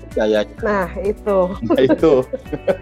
percaya 0.09 0.41
nah 0.65 0.89
itu. 1.05 1.39
Nah, 1.69 1.81
itu. 1.85 2.13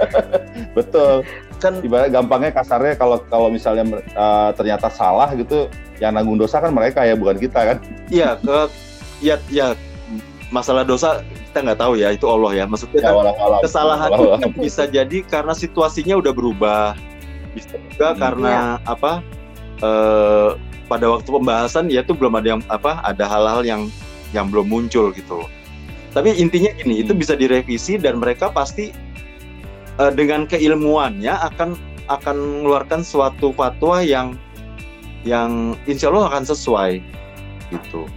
Betul. 0.78 1.28
Kan 1.60 1.84
ibarat 1.84 2.10
gampangnya 2.16 2.56
kasarnya 2.56 2.96
kalau 2.96 3.20
kalau 3.28 3.52
misalnya 3.52 4.00
uh, 4.16 4.56
ternyata 4.56 4.88
salah 4.88 5.28
gitu 5.36 5.68
yang 6.00 6.16
nanggung 6.16 6.40
dosa 6.40 6.63
kan 6.63 6.72
mereka 6.72 7.04
ya 7.04 7.20
bukan 7.20 7.36
kita 7.36 7.76
kan. 7.76 7.78
Iya 8.08 8.40
ke 8.40 8.58
ya 9.20 9.36
ya 9.52 9.76
masalah 10.48 10.88
dosa 10.88 11.20
kita 11.52 11.60
nggak 11.68 11.80
tahu 11.84 12.00
ya 12.00 12.16
itu 12.16 12.26
Allah 12.32 12.63
ya. 12.63 12.66
Maksudnya 12.66 13.04
ya, 13.04 13.12
kan 13.12 13.60
kesalahan 13.60 14.12
Allah. 14.16 14.40
bisa 14.56 14.88
jadi 14.88 15.18
karena 15.28 15.52
situasinya 15.52 16.16
udah 16.16 16.32
berubah. 16.32 16.96
Bisa 17.52 17.76
juga 17.76 18.16
hmm. 18.16 18.20
karena 18.24 18.52
ya. 18.56 18.63
apa 18.88 19.12
uh, 19.84 20.56
pada 20.88 21.06
waktu 21.12 21.28
pembahasan 21.28 21.92
ya 21.92 22.00
itu 22.00 22.16
belum 22.16 22.40
ada 22.40 22.56
yang 22.56 22.62
apa 22.72 23.04
ada 23.04 23.28
hal-hal 23.28 23.62
yang 23.68 23.82
yang 24.32 24.48
belum 24.48 24.72
muncul 24.72 25.12
gitu 25.12 25.44
tapi 26.17 26.34
intinya 26.34 26.73
gini 26.73 26.97
hmm. 26.97 27.03
itu 27.06 27.13
bisa 27.13 27.38
direvisi 27.38 28.01
dan 28.01 28.17
mereka 28.17 28.49
pasti 28.49 28.89
uh, 30.01 30.10
dengan 30.10 30.49
keilmuannya 30.49 31.30
akan 31.30 31.77
akan 32.10 32.36
mengeluarkan 32.36 33.06
suatu 33.06 33.53
fatwa 33.53 34.01
yang 34.01 34.34
yang 35.21 35.77
insya 35.86 36.10
Allah 36.10 36.34
akan 36.34 36.43
sesuai 36.49 36.91
gitu. 37.69 38.10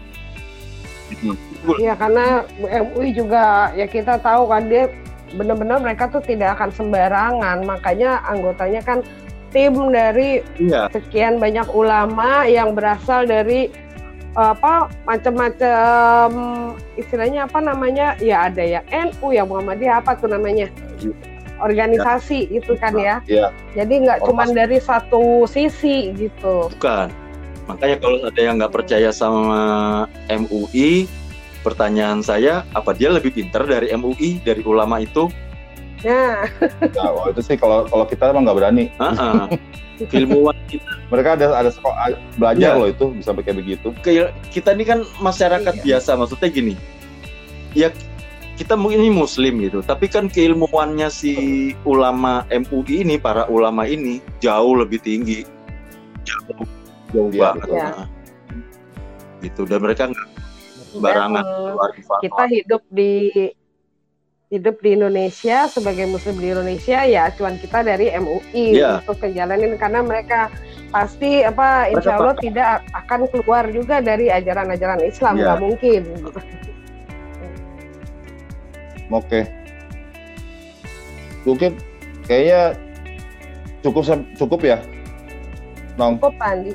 Iya 1.76 1.92
karena 1.98 2.46
MUI 2.56 3.12
juga 3.12 3.74
ya 3.76 3.84
kita 3.84 4.16
tahu 4.22 4.48
kan 4.48 4.70
dia 4.70 4.88
benar-benar 5.36 5.82
mereka 5.82 6.08
tuh 6.08 6.22
tidak 6.24 6.56
akan 6.56 6.70
sembarangan 6.72 7.66
makanya 7.66 8.24
anggotanya 8.24 8.80
kan 8.80 9.04
tim 9.50 9.74
dari 9.90 10.40
iya. 10.62 10.86
sekian 10.94 11.42
banyak 11.42 11.66
ulama 11.74 12.46
yang 12.46 12.72
berasal 12.72 13.26
dari 13.26 13.68
apa 14.38 14.86
macam-macam 15.10 16.28
istilahnya 16.94 17.50
apa 17.50 17.58
namanya 17.58 18.14
ya 18.22 18.46
ada 18.46 18.62
ya 18.62 18.80
NU 18.90 19.34
ya 19.34 19.42
Muhammadiyah 19.42 19.98
apa 19.98 20.14
tuh 20.14 20.30
namanya 20.30 20.70
organisasi 21.60 22.48
ya. 22.48 22.62
itu 22.62 22.72
kan 22.80 22.96
ya. 22.96 23.20
ya. 23.28 23.52
Jadi 23.76 24.08
nggak 24.08 24.24
cuma 24.24 24.48
dari 24.48 24.80
satu 24.80 25.44
sisi 25.44 26.10
gitu. 26.16 26.72
Bukan. 26.78 27.12
Makanya 27.68 27.96
kalau 28.02 28.18
ada 28.26 28.40
yang 28.40 28.58
nggak 28.58 28.74
percaya 28.74 29.10
sama 29.14 29.60
MUI, 30.26 31.06
pertanyaan 31.62 32.24
saya, 32.24 32.66
apa 32.74 32.96
dia 32.96 33.12
lebih 33.14 33.30
pintar 33.30 33.68
dari 33.68 33.92
MUI, 33.94 34.42
dari 34.42 34.64
ulama 34.66 34.98
itu? 34.98 35.30
Ya. 36.00 36.48
nah, 36.96 37.10
oh, 37.12 37.28
itu 37.28 37.40
sih 37.44 37.56
kalau 37.60 37.84
kalau 37.88 38.04
kita 38.08 38.32
emang 38.32 38.48
nggak 38.48 38.58
berani. 38.58 38.84
Uh-uh. 38.96 39.46
Ilmuwan 40.00 40.56
kita. 40.64 40.90
Mereka 41.12 41.36
ada 41.36 41.46
ada 41.60 41.68
sekolah 41.68 42.16
belajar 42.40 42.72
ya. 42.72 42.80
loh 42.80 42.88
itu 42.88 43.12
bisa 43.12 43.36
pakai 43.36 43.52
begitu. 43.52 43.92
Kita 44.48 44.72
ini 44.72 44.84
kan 44.88 45.04
masyarakat 45.20 45.84
iya. 45.84 46.00
biasa, 46.00 46.16
maksudnya 46.16 46.48
gini. 46.48 46.74
Ya 47.76 47.92
kita 48.60 48.76
mungkin 48.76 49.00
ini 49.00 49.08
muslim 49.08 49.56
gitu 49.64 49.80
tapi 49.80 50.04
kan 50.04 50.28
keilmuannya 50.28 51.08
si 51.08 51.32
ulama 51.88 52.44
MUI 52.52 53.08
ini 53.08 53.16
para 53.16 53.48
ulama 53.48 53.88
ini 53.88 54.20
jauh 54.44 54.76
lebih 54.76 55.00
tinggi 55.00 55.48
jauh 56.28 56.68
jauh 57.08 57.32
ya, 57.32 57.56
banget 57.56 57.68
ya. 57.72 57.88
Nah, 57.88 58.06
gitu 59.40 59.64
dan 59.64 59.80
mereka 59.80 60.12
nggak 60.12 60.28
sembarangan 60.92 61.44
kita 62.20 62.44
hidup 62.52 62.82
di 62.92 63.48
hidup 64.50 64.82
di 64.82 64.98
Indonesia 64.98 65.70
sebagai 65.70 66.10
muslim 66.10 66.34
di 66.42 66.50
Indonesia 66.50 67.06
ya 67.06 67.30
cuman 67.30 67.54
kita 67.62 67.86
dari 67.86 68.10
MUI 68.18 68.82
ya. 68.82 68.98
untuk 68.98 69.22
kejalanin 69.22 69.78
karena 69.78 70.02
mereka 70.02 70.50
pasti 70.90 71.46
apa 71.46 71.86
insya 71.86 72.18
Allah 72.18 72.34
tidak 72.34 72.82
akan 72.90 73.30
keluar 73.30 73.70
juga 73.70 74.02
dari 74.02 74.26
ajaran-ajaran 74.26 75.06
Islam 75.06 75.38
ya. 75.38 75.54
nggak 75.54 75.58
ya. 75.58 75.62
mungkin 75.62 76.02
Oke. 79.10 79.42
Mungkin 81.42 81.74
kayaknya 82.30 82.78
cukup 83.82 84.06
cukup 84.38 84.60
ya. 84.62 84.78
Nong. 85.98 86.22
Cukup 86.22 86.34
Andi. 86.38 86.72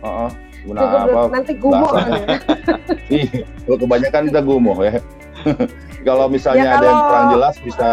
Uh 0.00 0.08
-uh. 0.08 0.30
Cukup, 0.64 0.78
apa? 0.80 1.20
Nanti 1.28 1.52
gumoh. 1.58 1.92
Ih, 3.12 3.28
kalau 3.66 3.78
kebanyakan 3.84 4.22
kita 4.32 4.40
gumoh 4.40 4.78
ya. 4.80 4.96
kalau 6.04 6.26
misalnya 6.28 6.66
ya, 6.66 6.72
kalau... 6.74 6.78
ada 6.78 6.86
yang 6.86 7.00
kurang 7.06 7.26
jelas 7.34 7.54
bisa 7.62 7.90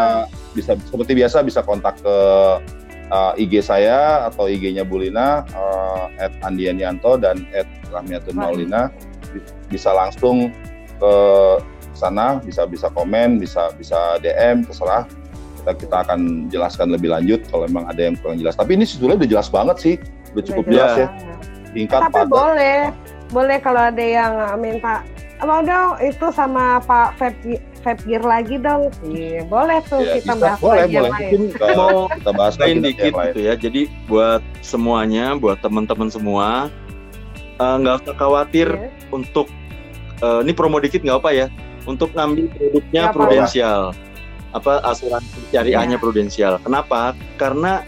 bisa 0.54 0.72
seperti 0.76 1.12
biasa 1.14 1.38
bisa 1.46 1.62
kontak 1.62 1.96
ke 2.02 2.18
uh, 3.14 3.34
IG 3.38 3.62
saya 3.62 4.30
atau 4.30 4.50
IG-nya 4.50 4.86
Bulina 4.86 5.46
uh, 5.54 6.10
at 6.18 6.34
Andianianto 6.42 7.18
dan 7.22 7.46
at 7.54 7.70
Rahmiatun 7.94 8.36
Maulina. 8.38 8.90
Bisa 9.70 9.94
langsung 9.94 10.50
ke 10.98 11.14
sana 11.94 12.40
bisa 12.42 12.66
bisa 12.66 12.90
komen 12.90 13.38
bisa 13.38 13.70
bisa 13.78 14.18
DM 14.22 14.66
terserah. 14.66 15.06
Kita 15.60 15.72
kita 15.76 15.98
akan 16.08 16.48
jelaskan 16.48 16.96
lebih 16.96 17.12
lanjut 17.12 17.44
kalau 17.52 17.68
memang 17.68 17.86
ada 17.92 18.10
yang 18.10 18.16
kurang 18.18 18.40
jelas. 18.40 18.58
Tapi 18.58 18.80
ini 18.80 18.88
sebetulnya 18.88 19.26
udah 19.26 19.30
jelas 19.30 19.48
banget 19.52 19.78
sih 19.78 19.96
udah 20.34 20.44
cukup 20.46 20.64
udah 20.66 20.74
jelas 20.74 20.94
ya. 20.98 21.08
tingkat 21.74 22.02
tapi 22.10 22.14
pada. 22.14 22.30
boleh 22.30 22.80
boleh 23.30 23.58
kalau 23.62 23.82
ada 23.90 24.04
yang 24.04 24.34
minta 24.58 25.06
mau 25.46 25.62
dong 25.64 26.02
itu 26.04 26.28
sama 26.34 26.82
Pak 26.84 27.16
Feb 27.98 28.22
lagi 28.22 28.56
dong. 28.62 28.94
Iya, 29.02 29.42
boleh 29.50 29.82
tuh 29.90 30.06
ya, 30.06 30.22
kita 30.22 30.34
bahas 30.38 30.60
boleh, 30.62 30.86
lagi 30.86 30.96
boleh. 31.02 31.10
Mungkin 31.10 31.42
mau 31.74 31.98
kita 32.22 32.32
bahas 32.38 32.56
lagi 32.62 32.74
dikit 32.86 33.14
gitu 33.18 33.40
ya. 33.42 33.54
Jadi 33.58 33.82
buat 34.06 34.42
semuanya, 34.62 35.34
buat 35.34 35.58
teman-teman 35.66 36.14
semua 36.14 36.70
eh, 37.58 37.76
nggak 37.82 37.96
uh, 37.98 38.02
usah 38.06 38.16
khawatir 38.22 38.70
yeah. 38.70 38.94
untuk 39.10 39.50
uh, 40.22 40.46
ini 40.46 40.54
promo 40.54 40.78
dikit 40.78 41.02
nggak 41.02 41.18
apa 41.18 41.32
ya 41.34 41.48
untuk 41.90 42.14
ngambil 42.14 42.46
produknya 42.54 43.04
ya, 43.10 43.14
prudensial. 43.14 43.82
Apa 44.54 44.82
asuransi 44.86 45.50
syariahnya 45.50 45.98
ya. 45.98 46.02
prudensial. 46.02 46.54
Kenapa? 46.62 47.18
Karena 47.42 47.82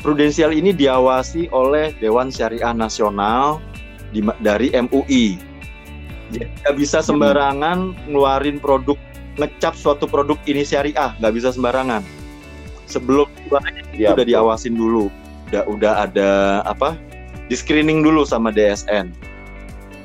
prudensial 0.00 0.56
ini 0.56 0.72
diawasi 0.72 1.52
oleh 1.52 1.92
Dewan 2.00 2.32
Syariah 2.32 2.72
Nasional 2.72 3.60
di, 4.12 4.24
dari 4.40 4.72
MUI. 4.72 5.36
Jadi 6.28 6.44
nggak 6.44 6.76
bisa 6.76 7.00
sembarangan 7.00 7.96
ngeluarin 8.08 8.60
produk 8.60 8.96
ngecap 9.38 9.78
suatu 9.78 10.04
produk 10.04 10.36
ini 10.44 10.66
syariah, 10.66 11.14
nggak 11.22 11.34
bisa 11.34 11.54
sembarangan. 11.54 12.02
Sebelum 12.90 13.28
Ya, 13.94 14.12
udah 14.12 14.22
betul. 14.22 14.28
diawasin 14.30 14.74
dulu, 14.74 15.08
udah 15.50 15.62
udah 15.66 15.92
ada 16.04 16.30
apa? 16.64 16.94
Di 17.48 17.56
screening 17.56 18.04
dulu 18.04 18.22
sama 18.22 18.52
DSN. 18.52 19.10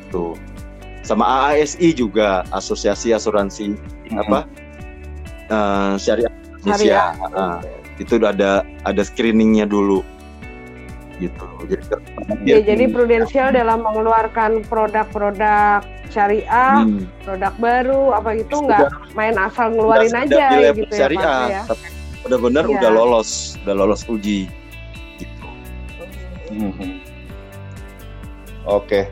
Tuh. 0.09 0.37
Sama 1.03 1.51
AASI 1.51 1.91
juga, 1.91 2.47
Asosiasi 2.55 3.11
Asuransi 3.11 3.75
Mm-mm. 3.75 4.23
apa? 4.23 4.39
eh, 5.51 5.93
syariah 5.99 6.31
Indonesia. 6.63 6.71
Syariah. 6.71 7.11
Ah, 7.35 7.59
itu 7.99 8.15
udah 8.15 8.31
ada 8.31 8.51
ada 8.87 9.01
screeningnya 9.03 9.67
dulu. 9.67 9.99
Gitu. 11.19 11.45
Jadi 11.67 12.47
Ya, 12.47 12.57
jadi 12.63 12.89
prudensial 12.89 13.53
dalam 13.53 13.83
mengeluarkan 13.83 14.63
produk-produk 14.65 15.83
syariah, 16.13 16.85
Hmm. 16.85 17.09
produk 17.25 17.53
baru, 17.57 18.01
apa 18.13 18.29
itu 18.37 18.53
Sudah- 18.53 18.85
nggak 18.85 18.89
main 19.13 19.35
asal 19.35 19.67
ngeluarin 19.73 20.13
aja 20.13 20.29
udah 20.29 20.47
di 20.47 20.57
level 20.61 20.77
gitu 20.79 20.93
ya 20.93 20.99
syariah, 21.01 21.41
ya. 21.49 21.61
tapi 21.65 21.87
benar-benar 22.23 22.63
Iya. 22.63 22.73
udah 22.77 22.89
lolos, 22.93 23.29
udah 23.65 23.75
lolos 23.75 24.01
uji. 24.05 24.39
Gitu. 25.17 25.45
Mhm. 26.53 26.89
Oke, 28.63 29.11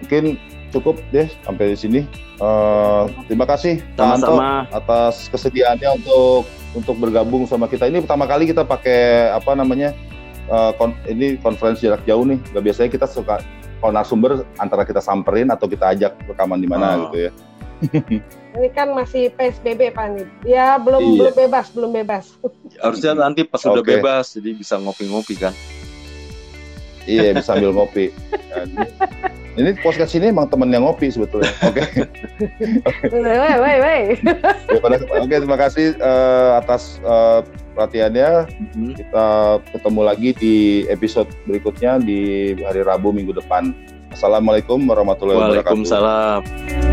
mungkin 0.00 0.40
cukup 0.72 0.96
deh 1.10 1.28
sampai 1.42 1.74
di 1.74 1.78
sini. 1.78 2.00
Eh, 2.42 3.02
terima 3.28 3.44
kasih 3.44 3.78
Sama-sama. 3.92 4.64
atas 4.72 5.28
kesediaannya 5.28 6.00
untuk 6.00 6.42
untuk 6.72 6.96
bergabung 6.96 7.44
sama 7.44 7.68
kita. 7.68 7.84
Ini 7.86 8.00
pertama 8.00 8.24
kali 8.24 8.48
kita 8.48 8.64
pakai 8.64 9.30
apa 9.30 9.52
namanya 9.52 9.92
eh, 10.42 10.72
kon- 10.74 10.96
ini 11.06 11.38
konferensi 11.38 11.86
jarak 11.86 12.02
jauh 12.02 12.24
nih. 12.24 12.40
Gak 12.50 12.64
biasanya 12.64 12.90
kita 12.90 13.06
suka 13.06 13.38
kalau 13.82 13.92
narasumber 13.92 14.46
antara 14.56 14.86
kita 14.86 15.02
samperin 15.02 15.50
atau 15.50 15.66
kita 15.66 15.90
ajak 15.90 16.14
rekaman 16.24 16.62
di 16.62 16.70
mana 16.70 16.86
Oh. 16.94 16.98
gitu 17.10 17.26
ya. 17.26 17.30
Ini 18.52 18.68
kan 18.70 18.94
masih 18.94 19.34
PSBB 19.34 19.90
Pak 19.90 20.06
Nid. 20.14 20.28
Ya 20.46 20.78
belum 20.78 21.02
Iya. 21.02 21.18
belum 21.18 21.34
bebas, 21.34 21.66
belum 21.74 21.90
bebas. 21.90 22.24
Harusnya 22.84 23.18
nanti 23.18 23.42
pas 23.42 23.58
udah 23.60 23.82
Oke. 23.82 23.98
bebas, 23.98 24.38
jadi 24.38 24.54
bisa 24.54 24.78
ngopi-ngopi 24.78 25.34
kan. 25.34 25.50
Iya, 27.02 27.34
bisa 27.34 27.58
sambil 27.58 27.74
ngopi. 27.74 28.14
ini- 29.54 29.76
podcast 29.78 30.12
ini 30.12 30.28
emang 30.28 30.48
temen 30.48 30.68
yang 30.68 30.84
ngopi 30.84 31.08
sebetulnya. 31.08 31.52
Oke. 31.62 31.82
Woi, 33.12 33.52
woi, 33.58 33.76
woi. 33.78 34.00
Daripada- 34.68 35.04
Oke, 35.18 35.34
terima 35.36 35.58
kasih 35.58 35.94
eh, 35.94 36.50
atas 36.56 37.00
eh, 37.00 37.40
perhatiannya. 37.72 38.30
Mhm. 38.76 38.92
Kita 38.96 39.26
ketemu 39.72 40.00
lagi 40.02 40.30
di 40.34 40.54
episode 40.88 41.28
berikutnya 41.44 41.98
di 41.98 42.52
hari 42.60 42.80
Rabu 42.80 43.10
minggu 43.10 43.32
depan. 43.32 43.72
Assalamualaikum 44.12 44.76
warahmatullahi 44.84 45.40
wabarakatuh. 45.40 45.72
Waalaikumsalam. 45.88 46.91